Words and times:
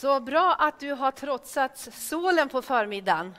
Så 0.00 0.20
bra 0.20 0.56
att 0.58 0.80
du 0.80 0.92
har 0.92 1.10
trotsat 1.10 1.78
solen 1.92 2.48
på 2.48 2.62
förmiddagen. 2.62 3.34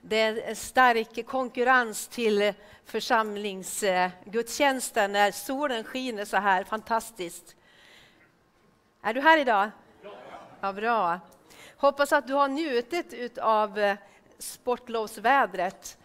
Det 0.00 0.20
är 0.20 0.54
stark 0.54 1.26
konkurrens 1.26 2.08
till 2.08 2.52
församlingsgudstjänsten 2.84 5.12
när 5.12 5.30
solen 5.30 5.84
skiner 5.84 6.24
så 6.24 6.36
här 6.36 6.64
fantastiskt. 6.64 7.56
Är 9.02 9.14
du 9.14 9.20
här 9.20 9.38
idag? 9.38 9.70
Ja, 10.60 10.72
bra. 10.72 11.20
Hoppas 11.76 12.12
att 12.12 12.26
du 12.26 12.34
har 12.34 12.48
njutit 12.48 13.38
av 13.38 13.78
eh, 13.78 13.96
sportlovsvädret. 14.38 15.98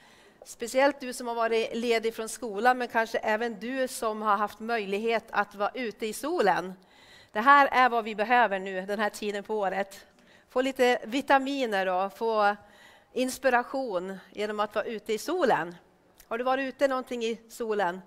Speciellt 0.46 1.00
du 1.00 1.14
som 1.14 1.28
har 1.28 1.36
varit 1.36 1.76
ledig 1.76 2.16
från 2.16 2.30
skolan, 2.30 2.78
men 2.78 2.88
kanske 2.88 3.18
även 3.18 3.60
du 3.60 3.88
som 3.88 4.22
har 4.22 4.38
haft 4.38 4.60
möjlighet 4.60 5.26
att 5.32 5.56
vara 5.56 5.72
ute 5.74 6.06
i 6.06 6.14
solen. 6.14 6.74
Det 7.36 7.42
här 7.42 7.70
är 7.72 7.90
vad 7.90 8.04
vi 8.04 8.16
behöver 8.16 8.60
nu 8.60 8.82
den 8.82 9.00
här 9.00 9.10
tiden 9.10 9.44
på 9.44 9.60
året. 9.60 10.06
Få 10.50 10.62
lite 10.62 11.00
vitaminer 11.04 11.88
och 11.88 12.18
få 12.18 12.56
inspiration 13.14 14.18
genom 14.32 14.60
att 14.60 14.76
vara 14.76 14.86
ute 14.86 15.14
i 15.14 15.18
solen. 15.18 15.76
Har 16.28 16.38
du 16.38 16.44
varit 16.44 16.68
ute 16.68 16.88
någonting 16.88 17.24
i 17.24 17.42
solen? 17.50 18.02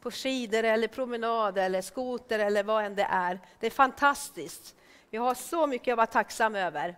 På 0.00 0.10
skidor 0.10 0.64
eller 0.64 0.88
promenad 0.88 1.58
eller 1.58 1.82
skoter 1.82 2.38
eller 2.38 2.62
vad 2.62 2.84
än 2.84 2.94
det 2.94 3.06
är. 3.10 3.40
Det 3.60 3.66
är 3.66 3.70
fantastiskt. 3.70 4.76
Vi 5.10 5.18
har 5.18 5.34
så 5.34 5.66
mycket 5.66 5.92
att 5.92 5.96
vara 5.96 6.06
tacksam 6.06 6.54
över. 6.54 6.96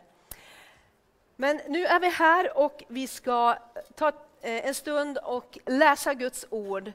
Men 1.36 1.60
nu 1.68 1.86
är 1.86 2.00
vi 2.00 2.08
här 2.08 2.58
och 2.58 2.84
vi 2.88 3.06
ska 3.06 3.56
ta 3.94 4.08
eh, 4.08 4.66
en 4.66 4.74
stund 4.74 5.18
och 5.18 5.58
läsa 5.66 6.14
Guds 6.14 6.46
ord. 6.50 6.92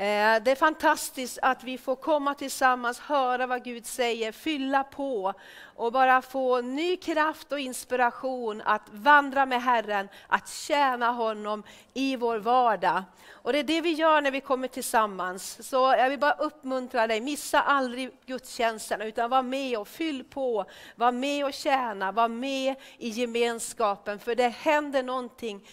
Eh, 0.00 0.42
det 0.42 0.50
är 0.50 0.54
fantastiskt 0.54 1.38
att 1.42 1.64
vi 1.64 1.78
får 1.78 1.96
komma 1.96 2.34
tillsammans, 2.34 2.98
höra 2.98 3.46
vad 3.46 3.64
Gud 3.64 3.86
säger, 3.86 4.32
fylla 4.32 4.84
på 4.84 5.34
och 5.62 5.92
bara 5.92 6.22
få 6.22 6.60
ny 6.60 6.96
kraft 6.96 7.52
och 7.52 7.58
inspiration 7.58 8.62
att 8.64 8.82
vandra 8.90 9.46
med 9.46 9.62
Herren, 9.62 10.08
att 10.28 10.48
tjäna 10.48 11.10
honom 11.10 11.62
i 11.94 12.16
vår 12.16 12.38
vardag. 12.38 13.02
Och 13.30 13.52
det 13.52 13.58
är 13.58 13.64
det 13.64 13.80
vi 13.80 13.92
gör 13.92 14.20
när 14.20 14.30
vi 14.30 14.40
kommer 14.40 14.68
tillsammans. 14.68 15.68
Så 15.68 15.76
jag 15.76 16.10
vill 16.10 16.18
bara 16.18 16.32
uppmuntra 16.32 17.06
dig, 17.06 17.20
missa 17.20 17.60
aldrig 17.60 18.10
gudstjänsterna 18.26 19.04
utan 19.04 19.30
var 19.30 19.42
med 19.42 19.78
och 19.78 19.88
fyll 19.88 20.24
på, 20.24 20.64
var 20.96 21.12
med 21.12 21.44
och 21.44 21.52
tjäna, 21.52 22.12
var 22.12 22.28
med 22.28 22.74
i 22.98 23.08
gemenskapen 23.08 24.18
för 24.18 24.34
det 24.34 24.48
händer 24.48 25.02
någonting 25.02 25.66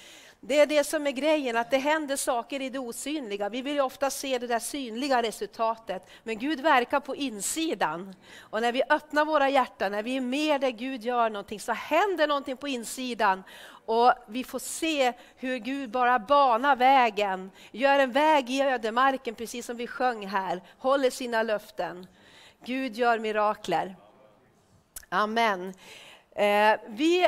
det 0.48 0.60
är 0.60 0.66
det 0.66 0.84
som 0.84 1.08
är 1.08 1.12
grejen, 1.12 1.58
att 1.58 1.72
det 1.72 1.78
händer 1.78 2.16
saker 2.16 2.62
i 2.62 2.70
det 2.70 2.80
osynliga. 2.80 3.50
Vi 3.50 3.62
vill 3.62 3.74
ju 3.74 3.82
ofta 3.82 4.10
se 4.10 4.38
det 4.38 4.48
där 4.48 4.60
synliga 4.60 5.22
resultatet, 5.22 6.10
men 6.24 6.40
Gud 6.40 6.60
verkar 6.60 7.00
på 7.00 7.16
insidan. 7.16 8.16
Och 8.40 8.62
när 8.62 8.72
vi 8.72 8.84
öppnar 8.90 9.26
våra 9.26 9.50
hjärtan, 9.50 9.92
när 9.92 10.04
vi 10.04 10.18
är 10.18 10.22
med 10.22 10.62
där 10.62 10.70
Gud 10.70 11.04
gör 11.04 11.30
någonting, 11.30 11.60
så 11.60 11.72
händer 11.72 12.28
någonting 12.28 12.58
på 12.58 12.68
insidan. 12.68 13.44
Och 13.86 14.14
vi 14.28 14.44
får 14.44 14.60
se 14.60 15.14
hur 15.36 15.58
Gud 15.58 15.90
bara 15.90 16.20
banar 16.20 16.76
vägen, 16.76 17.52
gör 17.72 18.00
en 18.00 18.12
väg 18.12 18.50
i 18.50 18.62
ödemarken, 18.62 19.36
precis 19.36 19.66
som 19.66 19.78
vi 19.78 19.88
sjöng 19.88 20.28
här, 20.28 20.62
håller 20.78 21.10
sina 21.10 21.44
löften. 21.44 22.08
Gud 22.66 22.96
gör 22.96 23.20
mirakler. 23.20 23.96
Amen. 25.10 25.74
Eh, 26.36 26.80
vi 26.88 27.28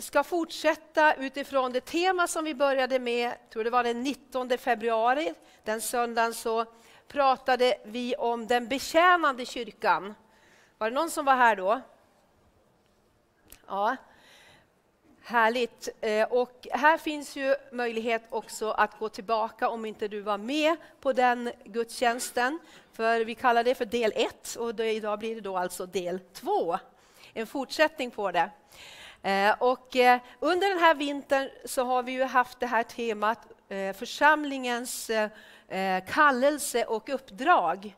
ska 0.00 0.24
fortsätta 0.24 1.14
utifrån 1.14 1.72
det 1.72 1.80
tema 1.80 2.26
som 2.26 2.44
vi 2.44 2.54
började 2.54 2.98
med, 2.98 3.32
tror 3.50 3.64
det 3.64 3.70
var 3.70 3.84
den 3.84 4.02
19 4.02 4.58
februari, 4.58 5.34
den 5.64 5.80
söndagen 5.80 6.34
så 6.34 6.64
pratade 7.08 7.78
vi 7.84 8.14
om 8.16 8.46
den 8.46 8.68
betjänande 8.68 9.46
kyrkan. 9.46 10.14
Var 10.78 10.90
det 10.90 10.94
någon 10.94 11.10
som 11.10 11.24
var 11.24 11.36
här 11.36 11.56
då? 11.56 11.80
Ja, 13.66 13.96
Härligt. 15.22 15.88
Eh, 16.00 16.28
och 16.28 16.68
här 16.70 16.98
finns 16.98 17.36
ju 17.36 17.54
möjlighet 17.72 18.22
också 18.30 18.70
att 18.70 18.98
gå 18.98 19.08
tillbaka 19.08 19.68
om 19.68 19.84
inte 19.84 20.08
du 20.08 20.20
var 20.20 20.38
med 20.38 20.76
på 21.00 21.12
den 21.12 21.52
gudstjänsten. 21.64 22.58
För 22.92 23.24
vi 23.24 23.34
kallar 23.34 23.64
det 23.64 23.74
för 23.74 23.84
del 23.84 24.12
1 24.16 24.56
och 24.56 24.80
idag 24.80 25.18
blir 25.18 25.34
det 25.34 25.40
då 25.40 25.56
alltså 25.56 25.86
del 25.86 26.20
2. 26.20 26.78
En 27.34 27.46
fortsättning 27.46 28.10
på 28.10 28.32
det. 28.32 28.50
Eh, 29.22 29.54
och 29.58 29.96
eh, 29.96 30.20
under 30.40 30.68
den 30.68 30.78
här 30.78 30.94
vintern 30.94 31.50
så 31.64 31.84
har 31.84 32.02
vi 32.02 32.12
ju 32.12 32.24
haft 32.24 32.60
det 32.60 32.66
här 32.66 32.82
temat 32.82 33.38
eh, 33.68 33.92
församlingens 33.92 35.10
kallelse 36.08 36.84
och 36.84 37.08
uppdrag. 37.08 37.96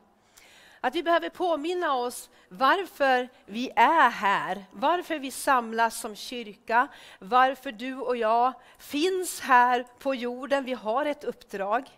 Att 0.81 0.95
vi 0.95 1.03
behöver 1.03 1.29
påminna 1.29 1.95
oss 1.95 2.31
varför 2.49 3.29
vi 3.47 3.71
är 3.77 4.11
här, 4.11 4.65
varför 4.73 5.19
vi 5.19 5.31
samlas 5.31 6.01
som 6.01 6.17
kyrka, 6.17 6.89
varför 7.19 7.73
du 7.73 7.97
och 7.97 8.17
jag 8.17 8.53
finns 8.79 9.41
här 9.41 9.87
på 9.99 10.15
jorden. 10.15 10.65
Vi 10.65 10.73
har 10.73 11.07
ett 11.07 11.25
uppdrag. 11.25 11.91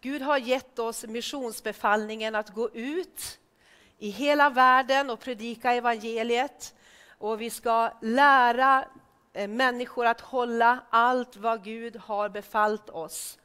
Gud 0.00 0.22
har 0.22 0.38
gett 0.38 0.78
oss 0.78 1.04
missionsbefallningen 1.04 2.34
att 2.34 2.50
gå 2.50 2.70
ut 2.70 3.38
i 3.98 4.10
hela 4.10 4.50
världen 4.50 5.10
och 5.10 5.20
predika 5.20 5.72
evangeliet. 5.72 6.74
Och 7.18 7.40
vi 7.40 7.50
ska 7.50 7.90
lära 8.00 8.84
eh, 9.32 9.48
människor 9.48 10.06
att 10.06 10.20
hålla 10.20 10.78
allt 10.90 11.36
vad 11.36 11.64
Gud 11.64 11.96
har 11.96 12.28
befallt 12.28 12.90
oss. 12.90 13.38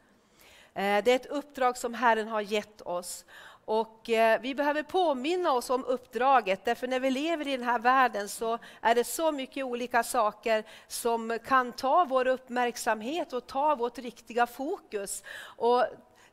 Eh, 0.73 1.03
det 1.03 1.11
är 1.11 1.15
ett 1.15 1.25
uppdrag 1.25 1.77
som 1.77 1.93
Herren 1.93 2.27
har 2.27 2.41
gett 2.41 2.81
oss. 2.81 3.25
Och 3.65 4.09
eh, 4.09 4.41
vi 4.41 4.55
behöver 4.55 4.83
påminna 4.83 5.51
oss 5.51 5.69
om 5.69 5.85
uppdraget, 5.85 6.65
därför 6.65 6.87
när 6.87 6.99
vi 6.99 7.11
lever 7.11 7.47
i 7.47 7.57
den 7.57 7.65
här 7.65 7.79
världen 7.79 8.29
så 8.29 8.57
är 8.81 8.95
det 8.95 9.03
så 9.03 9.31
mycket 9.31 9.65
olika 9.65 10.03
saker 10.03 10.63
som 10.87 11.39
kan 11.45 11.71
ta 11.71 12.05
vår 12.05 12.27
uppmärksamhet 12.27 13.33
och 13.33 13.47
ta 13.47 13.75
vårt 13.75 13.97
riktiga 13.97 14.47
fokus 14.47 15.23
och 15.41 15.85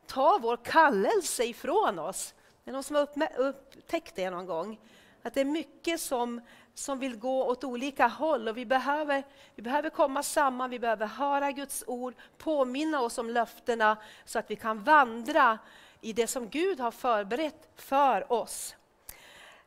ta 0.07 0.39
vår 0.41 0.57
kallelse 0.57 1.43
ifrån 1.43 1.99
oss. 1.99 2.33
Det 2.63 2.71
är 2.71 2.73
någon 2.73 2.83
som 2.83 2.95
har 2.95 3.07
upptäckt 3.37 4.15
det 4.15 4.29
någon 4.29 4.45
gång? 4.45 4.79
Att 5.23 5.33
det 5.33 5.41
är 5.41 5.45
mycket 5.45 6.01
som 6.01 6.41
som 6.79 6.99
vill 6.99 7.15
gå 7.15 7.43
åt 7.43 7.63
olika 7.63 8.07
håll 8.07 8.47
och 8.47 8.57
vi 8.57 8.65
behöver, 8.65 9.23
vi 9.55 9.61
behöver 9.61 9.89
komma 9.89 10.23
samman, 10.23 10.69
vi 10.69 10.79
behöver 10.79 11.05
höra 11.05 11.51
Guds 11.51 11.83
ord, 11.87 12.13
påminna 12.37 13.01
oss 13.01 13.17
om 13.17 13.29
löftena 13.29 13.97
så 14.25 14.39
att 14.39 14.51
vi 14.51 14.55
kan 14.55 14.83
vandra 14.83 15.59
i 16.01 16.13
det 16.13 16.27
som 16.27 16.49
Gud 16.49 16.79
har 16.79 16.91
förberett 16.91 17.69
för 17.75 18.33
oss. 18.33 18.75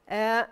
Eh, 0.06 0.44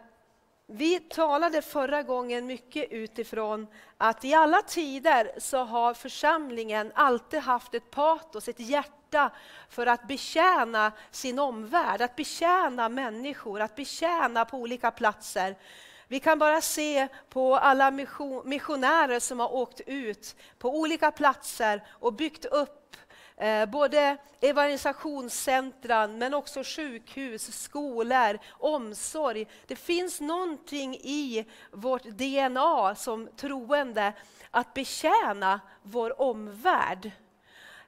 vi 0.66 1.00
talade 1.00 1.62
förra 1.62 2.02
gången 2.02 2.46
mycket 2.46 2.90
utifrån 2.90 3.66
att 3.96 4.24
i 4.24 4.34
alla 4.34 4.62
tider 4.62 5.32
så 5.38 5.64
har 5.64 5.94
församlingen 5.94 6.92
alltid 6.94 7.40
haft 7.40 7.74
ett 7.74 7.90
patos, 7.90 8.48
ett 8.48 8.60
hjärta 8.60 9.30
för 9.68 9.86
att 9.86 10.08
betjäna 10.08 10.92
sin 11.10 11.38
omvärld, 11.38 12.02
att 12.02 12.16
betjäna 12.16 12.88
människor, 12.88 13.60
att 13.60 13.76
betjäna 13.76 14.44
på 14.44 14.56
olika 14.56 14.90
platser. 14.90 15.56
Vi 16.10 16.20
kan 16.20 16.38
bara 16.38 16.60
se 16.60 17.08
på 17.28 17.56
alla 17.56 17.90
missionärer 18.44 19.20
som 19.20 19.40
har 19.40 19.54
åkt 19.54 19.80
ut 19.86 20.36
på 20.58 20.78
olika 20.78 21.10
platser 21.10 21.82
och 21.90 22.12
byggt 22.12 22.44
upp 22.44 22.96
eh, 23.36 23.66
både 23.66 24.16
evangelisationscentran 24.40 26.18
men 26.18 26.34
också 26.34 26.62
sjukhus, 26.64 27.62
skolor, 27.62 28.38
omsorg. 28.50 29.46
Det 29.66 29.76
finns 29.76 30.20
någonting 30.20 30.94
i 30.94 31.46
vårt 31.72 32.04
DNA 32.04 32.94
som 32.94 33.28
troende 33.36 34.12
att 34.50 34.74
betjäna 34.74 35.60
vår 35.82 36.20
omvärld. 36.20 37.10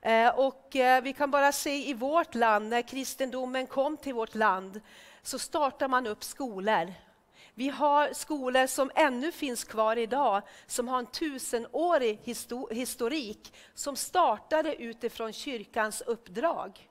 Eh, 0.03 0.29
och 0.29 0.77
eh, 0.77 1.03
vi 1.03 1.13
kan 1.13 1.31
bara 1.31 1.53
se 1.53 1.89
i 1.89 1.95
vårt 1.95 2.35
land, 2.35 2.69
när 2.69 2.83
kristendomen 2.83 3.67
kom 3.67 3.97
till 3.97 4.15
vårt 4.15 4.35
land, 4.35 4.81
så 5.23 5.39
startar 5.39 5.89
man 5.89 6.07
upp 6.07 6.25
skolor. 6.25 6.93
Vi 7.55 7.69
har 7.69 8.13
skolor 8.13 8.67
som 8.67 8.91
ännu 8.95 9.33
finns 9.33 9.65
kvar 9.65 9.97
idag, 9.97 10.43
som 10.67 10.89
har 10.89 10.99
en 10.99 11.07
tusenårig 11.07 12.21
historik, 12.71 13.55
som 13.75 13.97
startade 13.97 14.75
utifrån 14.83 15.33
kyrkans 15.33 16.01
uppdrag. 16.01 16.89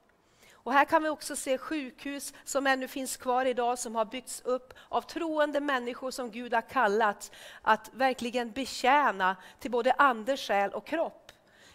Och 0.64 0.74
här 0.74 0.86
kan 0.86 1.04
vi 1.04 1.10
också 1.10 1.36
se 1.36 1.58
sjukhus 1.58 2.34
som 2.44 2.68
ännu 2.68 2.88
finns 2.88 3.18
kvar 3.18 3.46
idag, 3.46 3.80
som 3.80 3.96
har 3.96 4.06
byggts 4.06 4.42
upp 4.42 4.74
av 4.90 5.02
troende 5.02 5.60
människor 5.60 6.12
som 6.12 6.32
Gud 6.32 6.54
har 6.54 6.70
kallat 6.70 7.32
att 7.62 7.90
verkligen 7.94 8.52
betjäna 8.52 9.36
till 9.60 9.72
både 9.72 9.94
ande, 9.94 10.38
själ 10.38 10.72
och 10.72 10.86
kropp. 10.86 11.32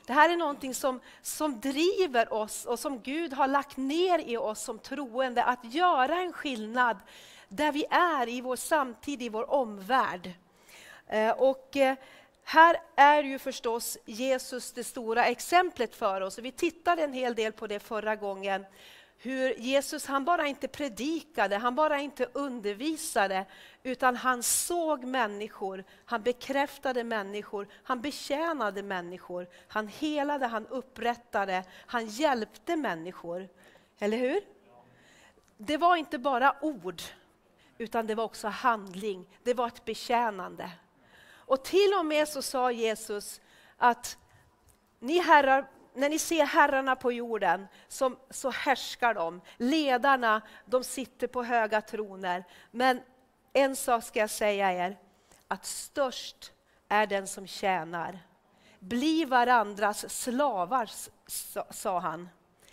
Det 0.07 0.13
här 0.13 0.31
är 0.31 0.37
någonting 0.37 0.75
som, 0.75 1.01
som 1.23 1.61
driver 1.61 2.33
oss 2.33 2.65
och 2.65 2.79
som 2.79 3.01
Gud 3.01 3.33
har 3.33 3.49
lagt 3.49 3.77
ner 3.77 4.19
i 4.19 4.37
oss 4.37 4.61
som 4.61 4.79
troende, 4.79 5.45
att 5.45 5.75
göra 5.75 6.17
en 6.17 6.33
skillnad 6.33 6.97
där 7.49 7.73
vi 7.73 7.85
är 7.91 8.29
i 8.29 8.41
vår 8.41 8.57
samtid, 8.57 9.23
i 9.23 9.29
vår 9.29 9.51
omvärld. 9.51 10.33
Eh, 11.07 11.31
och 11.31 11.77
eh, 11.77 11.97
här 12.45 12.77
är 12.97 13.23
ju 13.23 13.39
förstås 13.39 13.99
Jesus 14.05 14.73
det 14.73 14.85
stora 14.85 15.27
exemplet 15.27 15.95
för 15.95 16.21
oss. 16.21 16.39
Vi 16.39 16.53
tittade 16.53 17.03
en 17.03 17.13
hel 17.13 17.35
del 17.35 17.53
på 17.53 17.67
det 17.67 17.81
förra 17.81 18.17
gången. 18.17 18.67
hur 19.19 19.55
Jesus 19.55 20.07
han 20.07 20.25
bara 20.25 20.47
inte 20.47 20.69
predikade, 20.69 21.57
han 21.57 21.75
bara 21.75 22.01
inte 22.01 22.29
undervisade, 22.33 23.45
utan 23.83 24.17
han 24.17 24.43
såg 24.43 25.05
människor, 25.05 25.85
han 26.05 26.23
bekräftade 26.23 27.05
människor, 27.05 27.69
han 27.83 28.01
betjänade 28.01 28.83
människor, 28.83 29.47
han 29.69 29.89
helade, 29.89 30.47
han 30.47 30.67
upprättade, 30.67 31.65
han 31.87 32.07
hjälpte 32.07 32.77
människor. 32.77 33.49
Eller 33.99 34.17
hur? 34.17 34.41
Det 35.57 35.77
var 35.77 35.97
inte 35.97 36.19
bara 36.19 36.57
ord, 36.61 37.03
utan 37.79 38.07
det 38.07 38.15
var 38.15 38.25
också 38.25 38.49
handling, 38.49 39.29
det 39.43 39.55
var 39.55 39.67
ett 39.67 39.85
betjänande. 39.85 40.71
Och 41.29 41.65
till 41.65 41.95
och 41.99 42.07
med 42.07 42.29
så 42.29 42.43
sa 42.43 42.71
Jesus 42.73 43.41
att 43.77 44.19
ni 44.99 45.19
herrar 45.19 45.67
när 45.97 46.09
ni 46.09 46.19
ser 46.19 46.45
herrarna 46.45 46.97
på 46.97 47.13
jorden 47.13 47.67
som, 47.89 48.17
så 48.31 48.51
härskar 48.51 49.15
de. 49.15 49.41
Ledarna 49.57 50.43
de 50.65 50.85
sitter 50.85 51.27
på 51.27 51.43
höga 51.43 51.81
troner. 51.81 52.45
Men 52.71 53.01
en 53.53 53.77
sak 53.77 54.05
ska 54.05 54.21
jag 54.21 54.31
säga 54.31 54.73
er, 54.73 54.99
att 55.49 55.65
störst 55.65 56.53
är 56.89 57.07
den 57.07 57.27
som 57.27 57.47
tjänar. 57.47 58.19
Bli 58.79 59.25
varandras 59.25 60.21
slavar, 60.23 60.91
sa 61.73 61.99
han. 61.99 62.29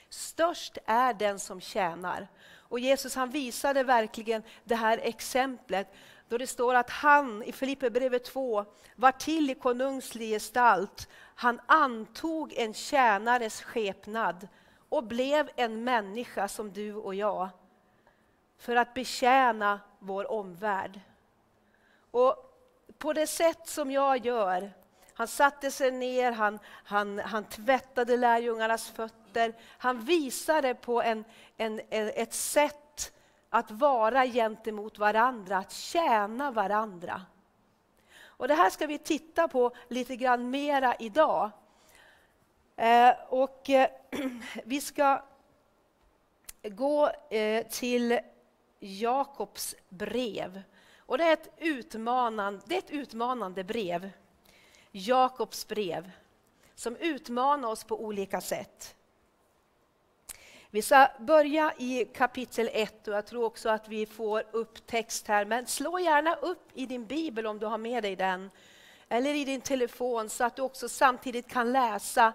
Störst 0.10 0.78
är 0.86 1.14
den 1.14 1.40
som 1.40 1.62
tjänar. 1.62 2.28
Och 2.74 2.80
Jesus 2.80 3.16
han 3.16 3.30
visade 3.30 3.84
verkligen 3.84 4.44
det 4.64 4.76
här 4.76 5.00
exemplet 5.04 5.94
då 6.28 6.38
det 6.38 6.48
står 6.48 6.76
att 6.76 6.90
han 6.90 7.44
i 7.44 7.52
Filipperbrevet 7.52 8.26
2 8.26 8.66
var 8.96 9.12
till 9.12 9.50
i 9.50 9.56
konungslig 9.56 10.30
gestalt. 10.30 11.10
Han 11.36 11.62
antog 11.66 12.54
en 12.54 12.74
tjänares 12.74 13.62
skepnad 13.62 14.48
och 14.90 15.04
blev 15.04 15.50
en 15.56 15.84
människa 15.84 16.48
som 16.48 16.74
du 16.74 16.94
och 16.94 17.16
jag 17.16 17.50
för 18.58 18.76
att 18.76 18.94
betjäna 18.94 19.80
vår 20.00 20.32
omvärld. 20.32 21.00
Och 22.12 22.36
på 22.98 23.14
det 23.14 23.28
sätt 23.28 23.68
som 23.68 23.92
jag 23.92 24.26
gör, 24.26 24.74
han 25.14 25.28
satte 25.28 25.72
sig 25.72 25.92
ner, 25.92 26.32
han, 26.32 26.60
han, 26.66 27.20
han 27.20 27.44
tvättade 27.44 28.18
lärjungarnas 28.18 28.90
fötter, 28.90 29.54
han 29.78 30.06
visade 30.06 30.76
på 30.76 31.02
en, 31.02 31.26
en, 31.58 31.82
ett 31.90 32.34
sätt 32.34 33.14
att 33.50 33.72
vara 33.72 34.26
gentemot 34.26 34.98
varandra, 34.98 35.58
att 35.58 35.72
tjäna 35.72 36.52
varandra. 36.52 37.22
Och 38.24 38.48
det 38.48 38.56
här 38.56 38.70
ska 38.70 38.88
vi 38.88 38.98
titta 38.98 39.48
på 39.48 39.72
lite 39.88 40.16
grann 40.16 40.50
mera 40.50 40.96
idag. 40.96 41.52
Eh, 42.76 43.14
och 43.30 43.70
eh, 43.70 43.90
vi 44.64 44.82
ska 44.82 45.24
gå 46.64 47.12
eh, 47.30 47.68
till 47.68 48.20
Jakobs 48.80 49.76
brev. 49.90 50.62
Och 51.00 51.18
det 51.18 51.24
är, 51.24 51.34
ett 51.34 51.54
utmanande, 51.58 52.62
det 52.66 52.76
är 52.76 52.80
ett 52.80 52.92
utmanande 52.92 53.64
brev. 53.64 54.10
Jakobs 54.96 55.68
brev, 55.68 56.12
som 56.76 56.96
utmanar 56.96 57.70
oss 57.70 57.84
på 57.84 58.04
olika 58.04 58.42
sätt. 58.42 58.96
Vi 60.70 60.82
ska 60.82 61.08
börja 61.20 61.74
i 61.78 62.06
kapitel 62.06 62.70
1 62.74 63.08
och 63.08 63.14
jag 63.14 63.26
tror 63.26 63.44
också 63.44 63.70
att 63.70 63.88
vi 63.88 64.06
får 64.06 64.44
upp 64.52 64.88
text 64.88 65.28
här. 65.28 65.46
Men 65.46 65.68
slå 65.68 66.00
gärna 66.00 66.36
upp 66.36 66.70
i 66.74 66.86
din 66.86 67.06
bibel 67.06 67.48
om 67.48 67.60
du 67.60 67.66
har 67.66 67.78
med 67.78 68.04
dig 68.04 68.16
den. 68.16 68.52
Eller 69.10 69.34
i 69.34 69.46
din 69.46 69.62
telefon 69.62 70.30
så 70.30 70.44
att 70.44 70.56
du 70.56 70.62
också 70.62 70.90
samtidigt 70.90 71.48
kan 71.48 71.72
läsa 71.72 72.34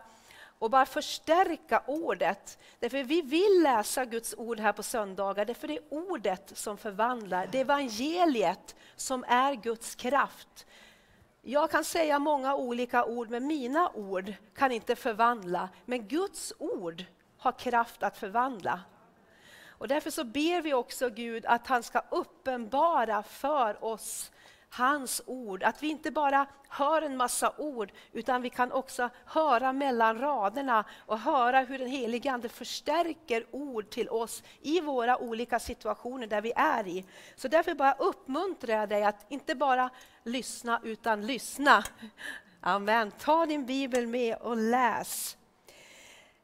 och 0.58 0.70
bara 0.70 0.86
förstärka 0.86 1.82
ordet. 1.86 2.58
Därför 2.78 3.02
vi 3.02 3.22
vill 3.22 3.62
läsa 3.62 4.04
Guds 4.04 4.34
ord 4.38 4.60
här 4.60 4.72
på 4.72 4.82
söndagar, 4.82 5.44
därför 5.44 5.68
det 5.68 5.76
är 5.76 5.84
ordet 5.90 6.52
som 6.54 6.78
förvandlar. 6.78 7.48
Det 7.52 7.58
är 7.58 7.62
evangeliet 7.62 8.76
som 8.96 9.24
är 9.28 9.54
Guds 9.54 9.94
kraft. 9.94 10.66
Jag 11.42 11.70
kan 11.70 11.84
säga 11.84 12.18
många 12.18 12.54
olika 12.54 13.04
ord, 13.04 13.30
men 13.30 13.46
mina 13.46 13.90
ord 13.94 14.34
kan 14.54 14.72
inte 14.72 14.96
förvandla. 14.96 15.68
Men 15.84 16.08
Guds 16.08 16.52
ord 16.58 17.04
har 17.38 17.52
kraft 17.52 18.02
att 18.02 18.16
förvandla. 18.16 18.80
Och 19.68 19.88
därför 19.88 20.10
så 20.10 20.24
ber 20.24 20.62
vi 20.62 20.74
också 20.74 21.10
Gud 21.10 21.46
att 21.46 21.66
han 21.66 21.82
ska 21.82 22.02
uppenbara 22.10 23.22
för 23.22 23.84
oss 23.84 24.30
hans 24.70 25.22
ord. 25.26 25.62
Att 25.62 25.82
vi 25.82 25.88
inte 25.88 26.10
bara 26.10 26.46
hör 26.68 27.02
en 27.02 27.16
massa 27.16 27.52
ord, 27.58 27.92
utan 28.12 28.42
vi 28.42 28.50
kan 28.50 28.72
också 28.72 29.10
höra 29.24 29.72
mellan 29.72 30.18
raderna 30.18 30.84
och 31.06 31.18
höra 31.18 31.60
hur 31.60 31.78
den 31.78 31.88
helige 31.88 32.32
Ande 32.32 32.48
förstärker 32.48 33.46
ord 33.50 33.90
till 33.90 34.08
oss 34.08 34.42
i 34.60 34.80
våra 34.80 35.18
olika 35.18 35.58
situationer 35.58 36.26
där 36.26 36.40
vi 36.40 36.52
är 36.56 36.86
i. 36.86 37.04
Så 37.36 37.48
därför 37.48 37.74
bara 37.74 37.92
uppmuntrar 37.92 38.74
jag 38.74 38.88
dig 38.88 39.04
att 39.04 39.26
inte 39.28 39.54
bara 39.54 39.90
lyssna, 40.22 40.80
utan 40.84 41.26
lyssna. 41.26 41.84
Amen. 42.60 43.10
Ta 43.10 43.46
din 43.46 43.66
bibel 43.66 44.06
med 44.06 44.36
och 44.36 44.56
läs. 44.56 45.36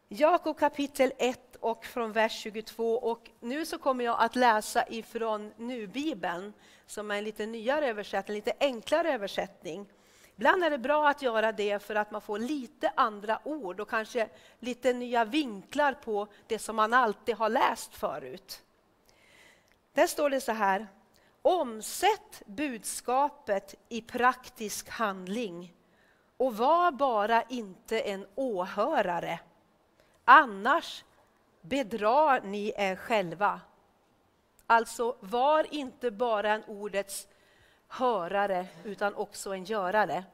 Jakob 0.09 0.59
kapitel 0.59 1.13
1 1.19 1.57
och 1.61 1.85
från 1.85 2.13
vers 2.13 2.33
22. 2.33 2.95
Och 2.95 3.31
nu 3.41 3.67
så 3.67 3.79
kommer 3.79 4.05
jag 4.05 4.17
att 4.21 4.37
läsa 4.37 4.89
ifrån 4.89 5.53
Nu-bibeln, 5.57 6.53
som 6.87 7.11
är 7.11 7.19
en 7.19 7.25
lite 7.25 7.47
nyare 7.47 7.89
översättning, 7.89 8.35
lite 8.35 8.53
enklare 8.61 9.13
översättning. 9.13 9.87
Ibland 10.37 10.65
är 10.65 10.71
det 10.71 10.79
bra 10.79 11.09
att 11.09 11.23
göra 11.23 11.53
det 11.53 11.83
för 11.83 11.95
att 11.95 12.11
man 12.11 12.21
får 12.21 12.39
lite 12.39 12.93
andra 12.95 13.41
ord 13.45 13.81
och 13.81 13.89
kanske 13.89 14.29
lite 14.59 14.93
nya 14.93 15.25
vinklar 15.25 15.93
på 15.93 16.27
det 16.47 16.59
som 16.59 16.77
man 16.77 16.93
alltid 16.93 17.35
har 17.35 17.49
läst 17.49 17.95
förut. 17.95 18.63
Där 19.93 20.07
står 20.07 20.31
det 20.31 20.41
så 20.41 20.53
här. 20.53 20.87
Omsätt 21.43 22.43
budskapet 22.47 23.75
i 23.89 24.01
praktisk 24.01 24.89
handling 24.89 25.75
och 26.37 26.57
var 26.57 26.93
bara 26.93 27.43
inte 27.43 28.01
en 28.01 28.27
åhörare 28.35 29.41
Annars 30.25 31.05
bedrar 31.61 32.41
ni 32.41 32.73
er 32.77 32.97
själva. 32.97 33.61
Alltså, 34.67 35.17
var 35.21 35.75
inte 35.75 36.11
bara 36.11 36.53
en 36.53 36.65
ordets 36.65 37.29
hörare, 37.89 38.67
utan 38.85 39.15
också 39.15 39.55
en 39.55 39.65
görare. 39.65 40.25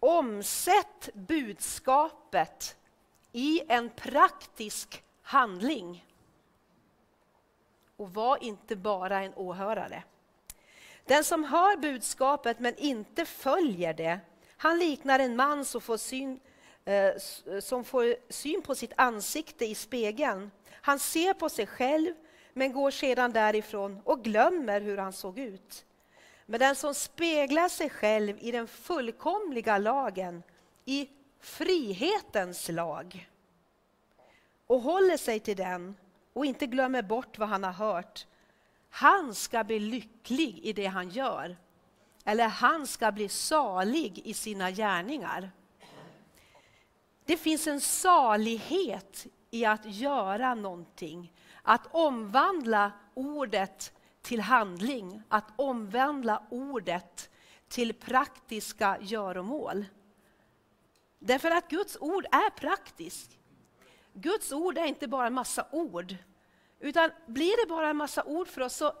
Omsätt 0.00 1.08
budskapet 1.14 2.76
i 3.32 3.62
en 3.68 3.90
praktisk 3.90 5.04
handling. 5.22 6.06
Och 7.96 8.14
var 8.14 8.42
inte 8.44 8.76
bara 8.76 9.22
en 9.22 9.34
åhörare. 9.34 10.02
Den 11.04 11.24
som 11.24 11.44
hör 11.44 11.76
budskapet 11.76 12.58
men 12.58 12.76
inte 12.76 13.24
följer 13.24 13.94
det, 13.94 14.20
han 14.56 14.78
liknar 14.78 15.18
en 15.18 15.36
man 15.36 15.64
som 15.64 15.80
får 15.80 15.96
syn 15.96 16.40
Eh, 16.90 17.60
som 17.60 17.84
får 17.84 18.16
syn 18.28 18.62
på 18.62 18.74
sitt 18.74 18.92
ansikte 18.96 19.64
i 19.64 19.74
spegeln. 19.74 20.50
Han 20.70 20.98
ser 20.98 21.34
på 21.34 21.48
sig 21.48 21.66
själv, 21.66 22.14
men 22.52 22.72
går 22.72 22.90
sedan 22.90 23.32
därifrån 23.32 24.00
och 24.04 24.24
glömmer 24.24 24.80
hur 24.80 24.96
han 24.96 25.12
såg 25.12 25.38
ut. 25.38 25.84
Men 26.46 26.60
den 26.60 26.74
som 26.74 26.94
speglar 26.94 27.68
sig 27.68 27.90
själv 27.90 28.36
i 28.40 28.50
den 28.50 28.68
fullkomliga 28.68 29.78
lagen, 29.78 30.42
i 30.84 31.08
frihetens 31.40 32.68
lag, 32.68 33.28
och 34.66 34.80
håller 34.80 35.16
sig 35.16 35.40
till 35.40 35.56
den 35.56 35.96
och 36.32 36.46
inte 36.46 36.66
glömmer 36.66 37.02
bort 37.02 37.38
vad 37.38 37.48
han 37.48 37.64
har 37.64 37.72
hört, 37.72 38.26
han 38.90 39.34
ska 39.34 39.64
bli 39.64 39.78
lycklig 39.78 40.58
i 40.62 40.72
det 40.72 40.86
han 40.86 41.08
gör. 41.08 41.56
Eller 42.24 42.48
han 42.48 42.86
ska 42.86 43.12
bli 43.12 43.28
salig 43.28 44.18
i 44.24 44.34
sina 44.34 44.70
gärningar. 44.70 45.50
Det 47.24 47.36
finns 47.36 47.66
en 47.66 47.80
salighet 47.80 49.26
i 49.50 49.64
att 49.64 49.84
göra 49.84 50.54
någonting, 50.54 51.32
att 51.62 51.94
omvandla 51.94 52.92
ordet 53.14 53.92
till 54.22 54.40
handling, 54.40 55.22
att 55.28 55.52
omvandla 55.56 56.42
ordet 56.50 57.30
till 57.68 57.94
praktiska 57.94 58.98
göromål. 59.00 59.84
Därför 61.18 61.50
att 61.50 61.68
Guds 61.68 61.96
ord 62.00 62.24
är 62.24 62.50
praktiskt. 62.50 63.38
Guds 64.12 64.52
ord 64.52 64.78
är 64.78 64.84
inte 64.84 65.08
bara 65.08 65.26
en 65.26 65.34
massa 65.34 65.66
ord. 65.72 66.16
Utan 66.80 67.10
blir 67.26 67.64
det 67.64 67.68
bara 67.68 67.88
en 67.90 67.96
massa 67.96 68.24
ord 68.24 68.48
för 68.48 68.60
oss 68.60 68.76
så 68.76 68.92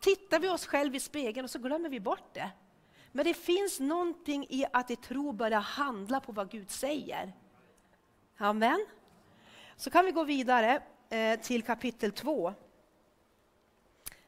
tittar 0.00 0.40
vi 0.40 0.48
oss 0.48 0.66
själva 0.66 0.96
i 0.96 1.00
spegeln 1.00 1.44
och 1.44 1.50
så 1.50 1.58
glömmer 1.58 1.88
vi 1.88 2.00
bort 2.00 2.34
det. 2.34 2.50
Men 3.12 3.24
det 3.24 3.34
finns 3.34 3.80
någonting 3.80 4.46
i 4.50 4.64
att 4.72 4.90
i 4.90 4.96
tro 4.96 5.32
börja 5.32 5.58
handla 5.58 6.20
på 6.20 6.32
vad 6.32 6.50
Gud 6.50 6.70
säger. 6.70 7.32
Amen. 8.40 8.86
Så 9.76 9.90
kan 9.90 10.04
vi 10.04 10.12
gå 10.12 10.24
vidare 10.24 10.82
eh, 11.10 11.40
till 11.40 11.62
kapitel 11.62 12.12
2. 12.12 12.54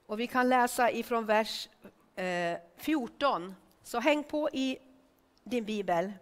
Och 0.06 0.20
vi 0.20 0.26
kan 0.26 0.48
läsa 0.48 0.90
ifrån 0.90 1.26
vers 1.26 1.68
eh, 2.16 2.58
14. 2.76 3.54
Så 3.82 4.00
häng 4.00 4.24
på 4.24 4.50
i 4.52 4.78
din 5.44 5.64
bibel. 5.64 6.12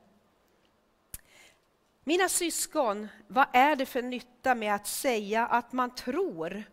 Mina 2.05 2.29
syskon, 2.29 3.09
vad 3.27 3.47
är 3.53 3.77
det 3.77 3.87
för 3.87 4.03
nytta 4.03 4.55
med 4.55 4.75
att 4.75 4.87
säga 4.87 5.47
att 5.47 5.73
man 5.73 5.95
tror 5.95 6.65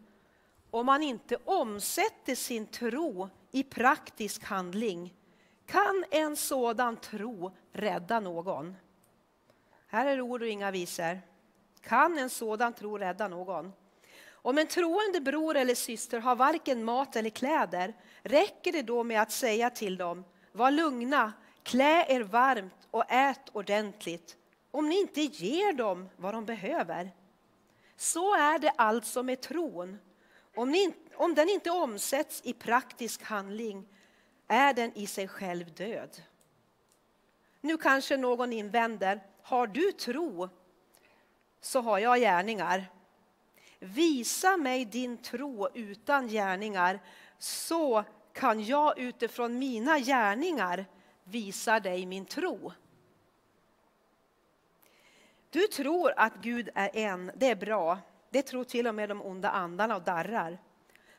om 0.71 0.85
man 0.85 1.03
inte 1.03 1.37
omsätter 1.45 2.35
sin 2.35 2.67
tro 2.67 3.29
i 3.51 3.63
praktisk 3.63 4.43
handling? 4.43 5.13
Kan 5.65 6.05
en 6.11 6.35
sådan 6.35 6.97
tro 6.97 7.55
rädda 7.71 8.19
någon? 8.19 8.75
Här 9.87 10.05
är 10.05 10.21
ord 10.21 10.41
och 10.41 10.47
inga 10.47 10.71
visor. 10.71 11.21
Kan 11.81 12.17
en 12.17 12.29
sådan 12.29 12.73
tro 12.73 12.97
rädda 12.97 13.27
någon? 13.27 13.73
Om 14.31 14.57
en 14.57 14.67
troende 14.67 15.21
bror 15.21 15.57
eller 15.57 15.75
syster 15.75 16.19
har 16.19 16.35
varken 16.35 16.83
mat 16.83 17.15
eller 17.15 17.29
kläder, 17.29 17.93
räcker 18.23 18.71
det 18.71 18.81
då 18.81 19.03
med 19.03 19.21
att 19.21 19.31
säga 19.31 19.69
till 19.69 19.97
dem, 19.97 20.25
var 20.51 20.71
lugna, 20.71 21.33
klä 21.63 22.05
er 22.09 22.21
varmt 22.21 22.87
och 22.91 23.03
ät 23.11 23.49
ordentligt, 23.51 24.37
om 24.71 24.89
ni 24.89 24.99
inte 24.99 25.21
ger 25.21 25.73
dem 25.73 26.09
vad 26.17 26.33
de 26.33 26.45
behöver. 26.45 27.11
Så 27.97 28.35
är 28.35 28.59
det 28.59 28.69
alltså 28.69 29.23
med 29.23 29.41
tron. 29.41 29.97
Om, 30.55 30.71
ni, 30.71 30.93
om 31.15 31.35
den 31.35 31.49
inte 31.49 31.71
omsätts 31.71 32.41
i 32.45 32.53
praktisk 32.53 33.23
handling 33.23 33.87
är 34.47 34.73
den 34.73 34.91
i 34.95 35.07
sig 35.07 35.27
själv 35.27 35.73
död. 35.73 36.21
Nu 37.61 37.77
kanske 37.77 38.17
någon 38.17 38.53
invänder, 38.53 39.21
har 39.45 39.67
du 39.67 39.91
tro 39.91 40.49
så 41.61 41.81
har 41.81 41.99
jag 41.99 42.19
gärningar. 42.19 42.91
Visa 43.79 44.57
mig 44.57 44.85
din 44.85 45.17
tro 45.17 45.69
utan 45.73 46.27
gärningar 46.27 46.99
så 47.37 48.03
kan 48.33 48.63
jag 48.63 48.99
utifrån 48.99 49.59
mina 49.59 49.99
gärningar 49.99 50.85
visa 51.23 51.79
dig 51.79 52.05
min 52.05 52.25
tro. 52.25 52.73
Du 55.49 55.67
tror 55.67 56.13
att 56.17 56.33
Gud 56.41 56.69
är 56.75 56.89
en, 56.93 57.31
det 57.35 57.49
är 57.49 57.55
bra. 57.55 57.99
Det 58.29 58.41
tror 58.41 58.63
till 58.63 58.87
och 58.87 58.95
med 58.95 59.09
de 59.09 59.21
onda 59.21 59.49
andarna 59.49 59.95
och 59.95 60.03
darrar. 60.03 60.57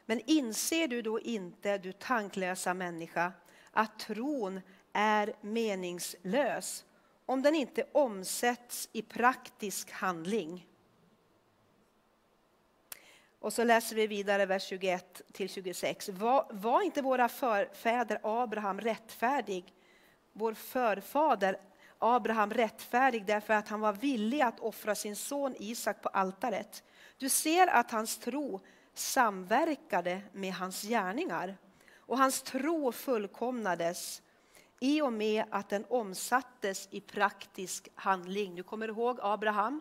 Men 0.07 0.21
inser 0.27 0.89
du 0.89 1.03
då 1.03 1.21
inte, 1.21 1.79
du 1.79 1.93
tanklösa 1.93 2.75
människa, 2.75 3.33
att 3.71 3.99
tron 3.99 4.61
är 4.93 5.35
meningslös 5.41 6.86
om 7.27 7.43
den 7.43 7.55
inte 7.55 7.87
omsätts 7.93 8.89
i 8.93 9.03
praktisk 9.03 9.91
handling? 9.91 10.67
Och 13.39 13.53
så 13.53 13.65
läser 13.65 13.97
vi 13.97 14.07
vidare 14.07 14.47
vers 14.47 14.65
21 14.65 15.23
till 15.33 15.49
26. 15.49 16.09
Var, 16.09 16.47
var 16.51 16.83
inte 16.83 17.03
våra 17.03 17.29
förfäder 17.29 18.21
Abraham 18.23 18.81
rättfärdig? 18.81 19.75
Vår 20.33 20.55
förfader 20.55 21.57
Abraham 21.99 22.51
rättfärdig 22.51 23.27
därför 23.27 23.55
att 23.55 23.69
han 23.69 23.81
var 23.81 23.93
villig 23.93 24.41
att 24.41 24.61
offra 24.61 24.95
sin 24.95 25.17
son 25.17 25.55
Isak 25.59 26.03
på 26.03 26.09
altaret. 26.09 26.85
Du 27.19 27.29
ser 27.29 27.67
att 27.67 27.91
hans 27.91 28.19
tro 28.19 28.61
samverkade 28.95 30.23
med 30.33 30.55
hans 30.55 30.83
gärningar 30.83 31.57
och 31.97 32.19
hans 32.19 32.43
tro 32.43 32.93
fullkomnades 32.93 34.23
i 34.81 35.03
och 35.03 35.13
med 35.13 35.45
att 35.51 35.69
den 35.69 35.85
omsattes 35.89 36.89
i 36.91 37.01
praktisk 37.01 37.89
handling. 37.95 38.55
Du 38.55 38.63
kommer 38.63 38.89
ihåg 38.89 39.19
Abraham? 39.23 39.81